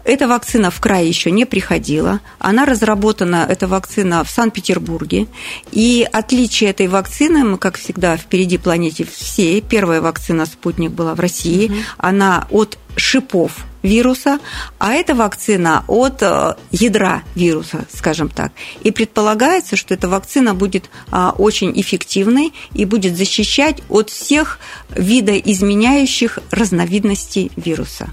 Эта 0.04 0.28
вакцина 0.28 0.70
в 0.70 0.80
край 0.80 1.06
еще 1.06 1.30
не 1.30 1.44
приходила. 1.44 2.20
Она 2.38 2.64
разработана, 2.64 3.46
эта 3.48 3.66
вакцина 3.66 4.24
в 4.24 4.30
Санкт-Петербурге. 4.30 5.26
И 5.72 6.06
отличие 6.10 6.70
этой 6.70 6.88
вакцины, 6.88 7.44
мы, 7.44 7.58
как 7.58 7.78
всегда, 7.78 8.16
впереди 8.16 8.58
планете 8.58 9.04
всей. 9.04 9.60
Первая 9.60 10.00
вакцина 10.00 10.46
«Спутник» 10.46 10.90
была 10.90 11.14
в 11.14 11.20
России. 11.20 11.66
Угу. 11.66 11.74
Она 11.98 12.46
от 12.50 12.78
шипов 12.96 13.64
вируса, 13.82 14.38
а 14.78 14.92
эта 14.92 15.14
вакцина 15.14 15.84
от 15.86 16.22
э, 16.22 16.54
ядра 16.70 17.22
вируса, 17.34 17.86
скажем 17.92 18.28
так. 18.28 18.52
И 18.82 18.90
предполагается, 18.90 19.76
что 19.76 19.94
эта 19.94 20.08
вакцина 20.08 20.54
будет 20.54 20.90
а, 21.10 21.34
очень 21.36 21.72
эффективной 21.80 22.52
и 22.74 22.84
будет 22.84 23.16
защищать 23.16 23.82
от 23.88 24.10
всех 24.10 24.58
видоизменяющих 24.90 26.38
разновидностей 26.50 27.50
вируса. 27.56 28.10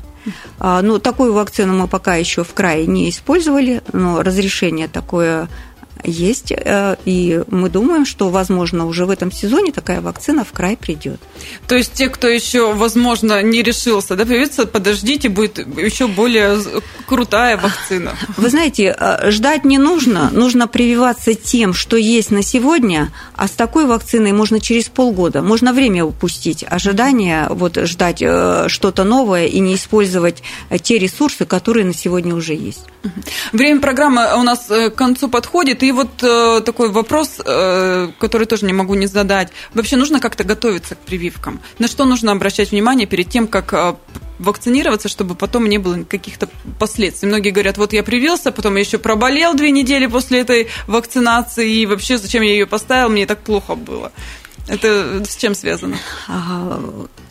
А, 0.60 0.82
ну, 0.82 1.00
такую 1.00 1.34
вакцину 1.34 1.78
мы 1.78 1.88
пока 1.88 2.16
еще 2.16 2.44
в 2.44 2.54
крае 2.54 2.88
не 2.88 3.10
использовали, 3.10 3.82
но 3.94 4.24
разрешение 4.24 4.88
такое 4.88 5.48
есть, 6.04 6.52
э, 6.52 6.98
и 7.06 7.44
мы 7.50 7.70
думаем, 7.70 8.06
что, 8.06 8.30
возможно, 8.30 8.86
уже 8.86 9.06
в 9.06 9.10
этом 9.10 9.32
сезоне 9.32 9.72
такая 9.72 10.02
вакцина 10.02 10.44
в 10.44 10.52
край 10.52 10.78
придет. 10.78 11.20
То 11.68 11.76
есть 11.76 11.94
те, 11.94 12.10
кто 12.10 12.28
еще, 12.28 12.74
возможно, 12.74 13.42
не 13.42 13.64
решился, 13.64 14.16
да, 14.16 14.26
появится, 14.26 14.66
подождите, 14.66 15.30
будет 15.30 15.60
еще 15.78 16.08
более 16.08 16.58
крутая 17.06 17.58
вакцина. 17.58 18.16
Вы 18.38 18.50
знаете, 18.50 18.96
э, 18.98 19.32
ждать 19.32 19.66
не 19.66 19.78
нужно, 19.78 20.30
нужно 20.32 20.68
прививаться 20.68 21.34
тем, 21.34 21.74
что 21.74 21.98
есть 21.98 22.32
на 22.32 22.44
сегодня, 22.44 23.12
а 23.36 23.48
с 23.48 23.52
такой 23.52 23.86
вакциной 23.86 24.32
можно 24.32 24.60
через 24.60 24.90
полгода, 24.90 25.42
можно 25.42 25.74
время 25.74 26.06
упустить, 26.06 26.66
ожидание, 26.68 27.48
вот 27.50 27.78
ждать 27.78 28.22
э, 28.22 28.66
что-то 28.68 29.04
новое 29.04 29.48
и 29.48 29.60
не 29.60 29.76
использовать 29.76 30.44
те 30.82 30.98
ресурсы, 30.98 31.46
которые 31.46 31.86
на 31.86 31.94
сегодня 31.94 32.36
уже 32.36 32.54
есть. 32.54 32.86
Время 33.54 33.80
программы 33.80 34.28
у 34.38 34.44
нас 34.44 34.68
к 34.68 34.92
концу 34.92 35.30
подходит, 35.30 35.84
и 35.84 35.92
вот 35.92 36.24
э, 36.24 36.62
такой 36.66 36.90
вопрос, 36.90 37.40
э, 37.44 38.10
который 38.20 38.48
тоже 38.48 38.66
не 38.66 38.74
могу 38.74 38.96
не 38.96 39.08
задать. 39.08 39.50
Вообще 39.74 39.96
нужно 39.96 40.20
как-то 40.20 40.44
готовиться 40.44 40.96
к 40.96 41.00
прививкам? 41.00 41.60
На 41.80 41.88
что 41.88 42.06
нужно 42.06 42.32
обращать 42.32 42.72
внимание 42.72 43.08
перед 43.08 43.30
тем, 43.30 43.48
как 43.48 43.74
э, 43.74 43.96
вакцинироваться, 44.40 45.10
чтобы 45.10 45.36
потом 45.36 45.68
не 45.68 45.78
было 45.78 46.04
каких-то 46.04 46.50
последствий. 46.80 47.28
Многие 47.28 47.52
говорят, 47.52 47.78
вот 47.78 47.94
я 47.94 48.04
привился, 48.04 48.52
потом 48.52 48.76
я 48.76 48.82
еще 48.82 48.98
проболел 48.98 49.54
две 49.54 49.72
недели 49.72 50.08
после 50.08 50.42
этой 50.42 50.68
вакцинации, 50.88 51.72
и 51.72 51.86
вообще 51.86 52.18
зачем 52.18 52.44
я 52.44 52.52
ее 52.52 52.66
поставил, 52.66 53.10
мне 53.10 53.26
так 53.26 53.40
плохо 53.40 53.76
было. 53.76 54.12
Это 54.68 55.24
с 55.26 55.38
чем 55.38 55.56
связано? 55.56 55.98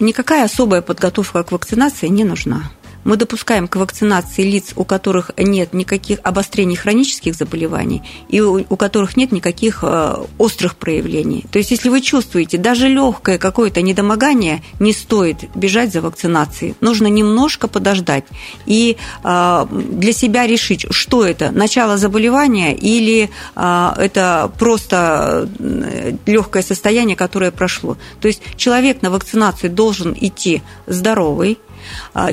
Никакая 0.00 0.44
особая 0.44 0.80
подготовка 0.80 1.42
к 1.42 1.52
вакцинации 1.52 2.08
не 2.08 2.24
нужна 2.24 2.70
мы 3.06 3.16
допускаем 3.16 3.68
к 3.68 3.76
вакцинации 3.76 4.42
лиц, 4.42 4.72
у 4.74 4.84
которых 4.84 5.30
нет 5.38 5.72
никаких 5.72 6.18
обострений 6.24 6.74
хронических 6.74 7.34
заболеваний 7.36 8.02
и 8.28 8.40
у, 8.40 8.64
у 8.68 8.76
которых 8.76 9.16
нет 9.16 9.30
никаких 9.30 9.78
э, 9.82 10.16
острых 10.38 10.74
проявлений. 10.74 11.44
То 11.52 11.58
есть, 11.58 11.70
если 11.70 11.88
вы 11.88 12.00
чувствуете 12.00 12.58
даже 12.58 12.88
легкое 12.88 13.38
какое-то 13.38 13.80
недомогание, 13.80 14.62
не 14.80 14.92
стоит 14.92 15.44
бежать 15.54 15.92
за 15.92 16.00
вакцинацией. 16.00 16.74
Нужно 16.80 17.06
немножко 17.06 17.68
подождать 17.68 18.24
и 18.66 18.96
э, 19.22 19.66
для 19.70 20.12
себя 20.12 20.46
решить, 20.48 20.86
что 20.90 21.24
это, 21.24 21.52
начало 21.52 21.98
заболевания 21.98 22.74
или 22.74 23.30
э, 23.54 23.88
это 23.98 24.50
просто 24.58 25.48
легкое 26.26 26.64
состояние, 26.64 27.16
которое 27.16 27.52
прошло. 27.52 27.96
То 28.20 28.26
есть, 28.26 28.42
человек 28.56 29.02
на 29.02 29.10
вакцинацию 29.10 29.70
должен 29.70 30.16
идти 30.18 30.62
здоровый, 30.88 31.58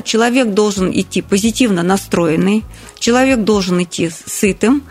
человек 0.04 0.48
должен 0.48 0.90
идти 0.90 1.22
позитивно 1.22 1.82
настроенный, 1.82 2.64
человек 2.98 3.40
должен 3.40 3.82
идти 3.82 4.10
сытым 4.10 4.84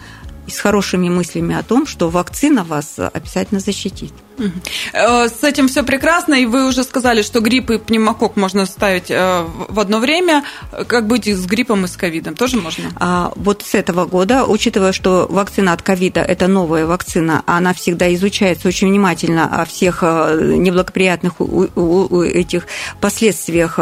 с 0.48 0.60
хорошими 0.60 1.10
мыслями 1.10 1.56
о 1.56 1.64
том, 1.64 1.88
что 1.88 2.10
вакцина 2.10 2.64
вас 2.64 2.96
обязательно 2.98 3.60
защитит. 3.60 4.14
Э, 4.94 5.28
с 5.28 5.44
этим 5.44 5.68
все 5.68 5.84
прекрасно, 5.84 6.36
и 6.36 6.46
вы 6.46 6.68
уже 6.68 6.84
сказали, 6.84 7.22
что 7.22 7.40
грипп 7.40 7.72
и 7.72 7.78
пневмокок 7.78 8.36
можно 8.36 8.66
ставить 8.66 9.10
э, 9.10 9.46
в 9.70 9.80
одно 9.80 10.00
время. 10.00 10.44
Как 10.88 11.08
быть 11.08 11.28
с 11.28 11.46
гриппом 11.46 11.86
и 11.86 11.88
с 11.88 11.96
ковидом? 11.96 12.36
Тоже 12.36 12.58
можно? 12.58 12.86
А 13.00 13.32
вот 13.36 13.64
с 13.66 13.76
этого 13.76 14.06
года, 14.06 14.46
учитывая, 14.46 14.92
что 14.92 15.28
вакцина 15.30 15.74
от 15.74 15.82
ковида– 15.82 16.22
это 16.22 16.48
новая 16.48 16.86
вакцина, 16.86 17.44
она 17.46 17.74
всегда 17.74 18.14
изучается 18.14 18.68
очень 18.68 18.90
внимательно 18.90 19.62
о 19.62 19.66
всех 19.66 20.00
э, 20.02 20.56
неблагоприятных 20.58 21.34
этих 21.40 22.68
последствиях, 23.00 23.74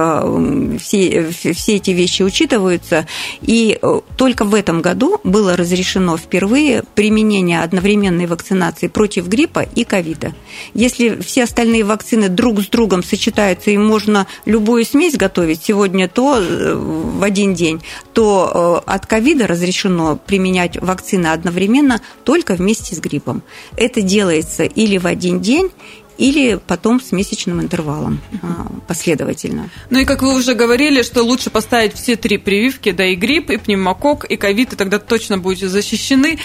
все, 0.79 1.31
все 1.31 1.75
эти 1.75 1.91
вещи 1.91 2.23
учитываются, 2.23 3.07
и 3.41 3.79
только 4.17 4.45
в 4.45 4.55
этом 4.55 4.81
году 4.81 5.19
было 5.23 5.55
разрешено 5.55 6.17
впервые 6.17 6.83
применение 6.95 7.61
одновременной 7.61 8.25
вакцинации 8.25 8.87
против 8.87 9.27
гриппа 9.27 9.59
и 9.59 9.83
ковида. 9.83 10.33
Если 10.73 11.19
все 11.21 11.43
остальные 11.43 11.83
вакцины 11.83 12.29
друг 12.29 12.61
с 12.61 12.67
другом 12.67 13.03
сочетаются, 13.03 13.71
и 13.71 13.77
можно 13.77 14.27
любую 14.45 14.85
смесь 14.85 15.15
готовить 15.15 15.63
сегодня, 15.63 16.07
то 16.07 16.37
э, 16.37 16.73
в 16.75 17.23
один 17.23 17.53
день, 17.53 17.81
то 18.13 18.83
э, 18.85 18.91
от 18.91 19.05
ковида 19.05 19.47
разрешено 19.47 20.15
применять 20.15 20.77
вакцины 20.81 21.27
одновременно 21.27 22.01
только 22.23 22.55
вместе 22.55 22.95
с 22.95 22.99
гриппом. 22.99 23.43
Это 23.77 24.01
делается 24.01 24.63
или 24.63 24.97
в 24.97 25.07
один 25.07 25.41
день, 25.41 25.71
или 26.17 26.59
потом 26.67 27.01
с 27.01 27.11
месячным 27.11 27.61
интервалом 27.61 28.21
а, 28.43 28.67
последовательно. 28.87 29.69
Ну 29.89 29.99
и 29.99 30.05
как 30.05 30.21
вы 30.21 30.35
уже 30.35 30.53
говорили, 30.53 31.01
что 31.01 31.23
лучше 31.23 31.49
поставить 31.49 31.95
все 31.95 32.15
три 32.15 32.37
прививки, 32.37 32.91
да 32.91 33.05
и 33.05 33.15
грипп, 33.15 33.49
и 33.49 33.57
пневмокок, 33.57 34.25
и 34.25 34.37
ковид, 34.37 34.73
и 34.73 34.75
тогда 34.75 34.99
точно 34.99 35.39
будете 35.39 35.67
защищены. 35.67 36.37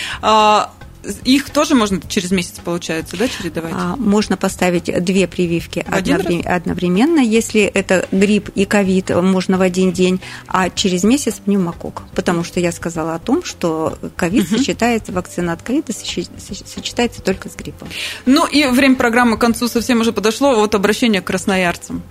Их 1.24 1.50
тоже 1.50 1.74
можно 1.74 2.00
через 2.08 2.30
месяц, 2.30 2.54
получается, 2.64 3.16
да, 3.16 3.28
чередовать? 3.28 3.72
А, 3.74 3.96
можно 3.96 4.36
поставить 4.36 4.84
две 5.04 5.26
прививки 5.26 5.84
одновре- 5.88 6.42
одновременно. 6.42 7.20
Если 7.20 7.62
это 7.62 8.06
грипп 8.12 8.50
и 8.54 8.64
ковид, 8.64 9.10
можно 9.10 9.58
в 9.58 9.60
один 9.60 9.92
день, 9.92 10.20
а 10.46 10.70
через 10.70 11.04
месяц 11.04 11.34
пневмокок. 11.44 12.02
Потому 12.14 12.44
что 12.44 12.60
я 12.60 12.72
сказала 12.72 13.14
о 13.14 13.18
том, 13.18 13.44
что 13.44 13.98
ковид 14.16 14.46
угу. 14.46 14.58
сочетается, 14.58 15.12
вакцина 15.12 15.52
от 15.52 15.62
ковида 15.62 15.92
сочетается 15.92 17.22
только 17.22 17.48
с 17.48 17.54
гриппом. 17.54 17.88
Ну 18.24 18.46
и 18.46 18.66
время 18.66 18.96
программы 18.96 19.36
к 19.36 19.40
концу 19.40 19.68
совсем 19.68 20.00
уже 20.00 20.12
подошло. 20.12 20.54
Вот 20.54 20.74
обращение 20.74 21.20
к 21.20 21.24
красноярцам. 21.24 22.02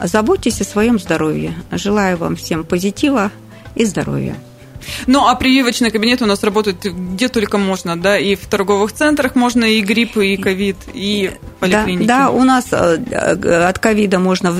Заботьтесь 0.00 0.60
о 0.60 0.64
своем 0.64 0.98
здоровье. 0.98 1.54
Желаю 1.70 2.16
вам 2.16 2.36
всем 2.36 2.64
позитива 2.64 3.30
и 3.74 3.84
здоровья. 3.84 4.36
Ну, 5.06 5.26
а 5.26 5.34
прививочный 5.34 5.90
кабинет 5.90 6.22
у 6.22 6.26
нас 6.26 6.42
работает 6.42 6.78
где 6.82 7.28
только 7.28 7.58
можно, 7.58 8.00
да, 8.00 8.18
и 8.18 8.34
в 8.34 8.46
торговых 8.46 8.92
центрах 8.92 9.34
можно 9.34 9.64
и 9.64 9.80
грипп, 9.80 10.16
и 10.16 10.36
ковид, 10.36 10.76
и 10.92 11.32
поликлиники. 11.60 12.06
Да, 12.06 12.24
да 12.24 12.30
у 12.30 12.44
нас 12.44 12.66
э, 12.72 12.98
э, 13.10 13.64
от 13.64 13.78
ковида 13.78 14.18
можно 14.18 14.54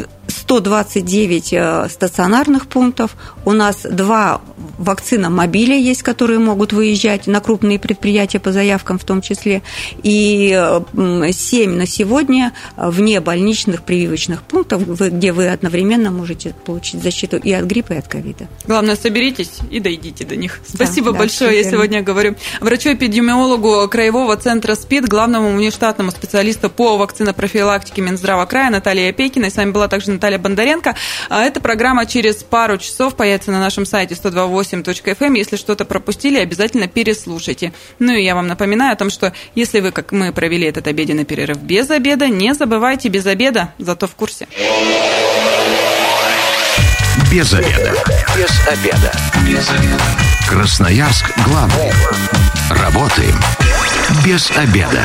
129 0.60 1.52
э, 1.52 1.88
стационарных 1.88 2.66
пунктов. 2.66 3.16
У 3.44 3.52
нас 3.52 3.86
два 3.88 4.42
вакцина 4.78 5.30
мобиля 5.30 5.76
есть, 5.76 6.02
которые 6.02 6.38
могут 6.38 6.72
выезжать 6.72 7.26
на 7.26 7.40
крупные 7.40 7.78
предприятия 7.78 8.38
по 8.38 8.52
заявкам 8.52 8.98
в 8.98 9.04
том 9.04 9.22
числе. 9.22 9.62
И 10.02 10.50
7 11.32 11.74
на 11.74 11.86
сегодня 11.86 12.52
вне 12.76 13.20
больничных 13.20 13.82
прививочных 13.82 14.42
пунктов, 14.42 14.86
где 14.86 15.32
вы 15.32 15.48
одновременно 15.48 16.10
можете 16.10 16.54
получить 16.66 17.02
защиту 17.02 17.36
и 17.36 17.52
от 17.52 17.64
гриппа, 17.64 17.94
и 17.94 17.98
от 17.98 18.08
ковида. 18.08 18.48
Главное, 18.66 18.96
соберитесь 18.96 19.58
и 19.70 19.80
дойдите 19.80 20.24
до 20.24 20.36
них. 20.36 20.60
Спасибо 20.66 21.12
да, 21.12 21.20
большое. 21.20 21.56
Я 21.56 21.70
сегодня 21.70 22.02
говорю 22.02 22.36
врачу-эпидемиологу 22.60 23.88
Краевого 23.88 24.36
центра 24.36 24.74
СПИД, 24.74 25.08
главному 25.08 25.56
внештатному 25.56 26.10
специалисту 26.10 26.68
по 26.68 26.98
вакцинопрофилактике 26.98 28.02
Минздрава 28.02 28.46
края 28.46 28.70
Наталья 28.70 29.10
Опекина. 29.10 29.46
И 29.46 29.50
с 29.50 29.56
вами 29.56 29.70
была 29.70 29.88
также 29.88 30.10
Наталья 30.10 30.41
Бондаренко. 30.42 30.94
А 31.28 31.42
эта 31.42 31.61
программа 31.61 32.07
через 32.07 32.37
пару 32.42 32.78
часов 32.78 33.16
появится 33.16 33.50
на 33.50 33.61
нашем 33.61 33.87
сайте 33.87 34.14
128.fm. 34.14 35.16
Эм. 35.20 35.35
Если 35.35 35.57
что-то 35.57 35.85
пропустили, 35.85 36.38
обязательно 36.38 36.88
переслушайте. 36.88 37.72
Ну 37.98 38.12
и 38.12 38.22
я 38.22 38.35
вам 38.35 38.46
напоминаю 38.46 38.92
о 38.92 38.96
том, 38.96 39.11
что 39.11 39.33
если 39.55 39.81
вы, 39.81 39.92
как 39.92 40.12
мы, 40.12 40.33
провели 40.33 40.66
этот 40.66 40.87
обеденный 40.87 41.24
перерыв 41.24 41.59
без 41.59 41.90
обеда, 41.90 42.28
не 42.28 42.55
забывайте 42.55 43.09
без 43.09 43.26
обеда, 43.26 43.72
зато 43.78 44.07
в 44.07 44.14
курсе. 44.14 44.48
Без 47.31 47.52
обеда. 47.55 47.94
Без 48.37 48.68
обеда. 48.68 49.12
Без 49.46 49.70
обеда. 49.70 50.02
Красноярск 50.48 51.31
главный. 51.46 51.92
Работаем 52.70 53.38
без 54.24 54.50
обеда. 54.50 55.02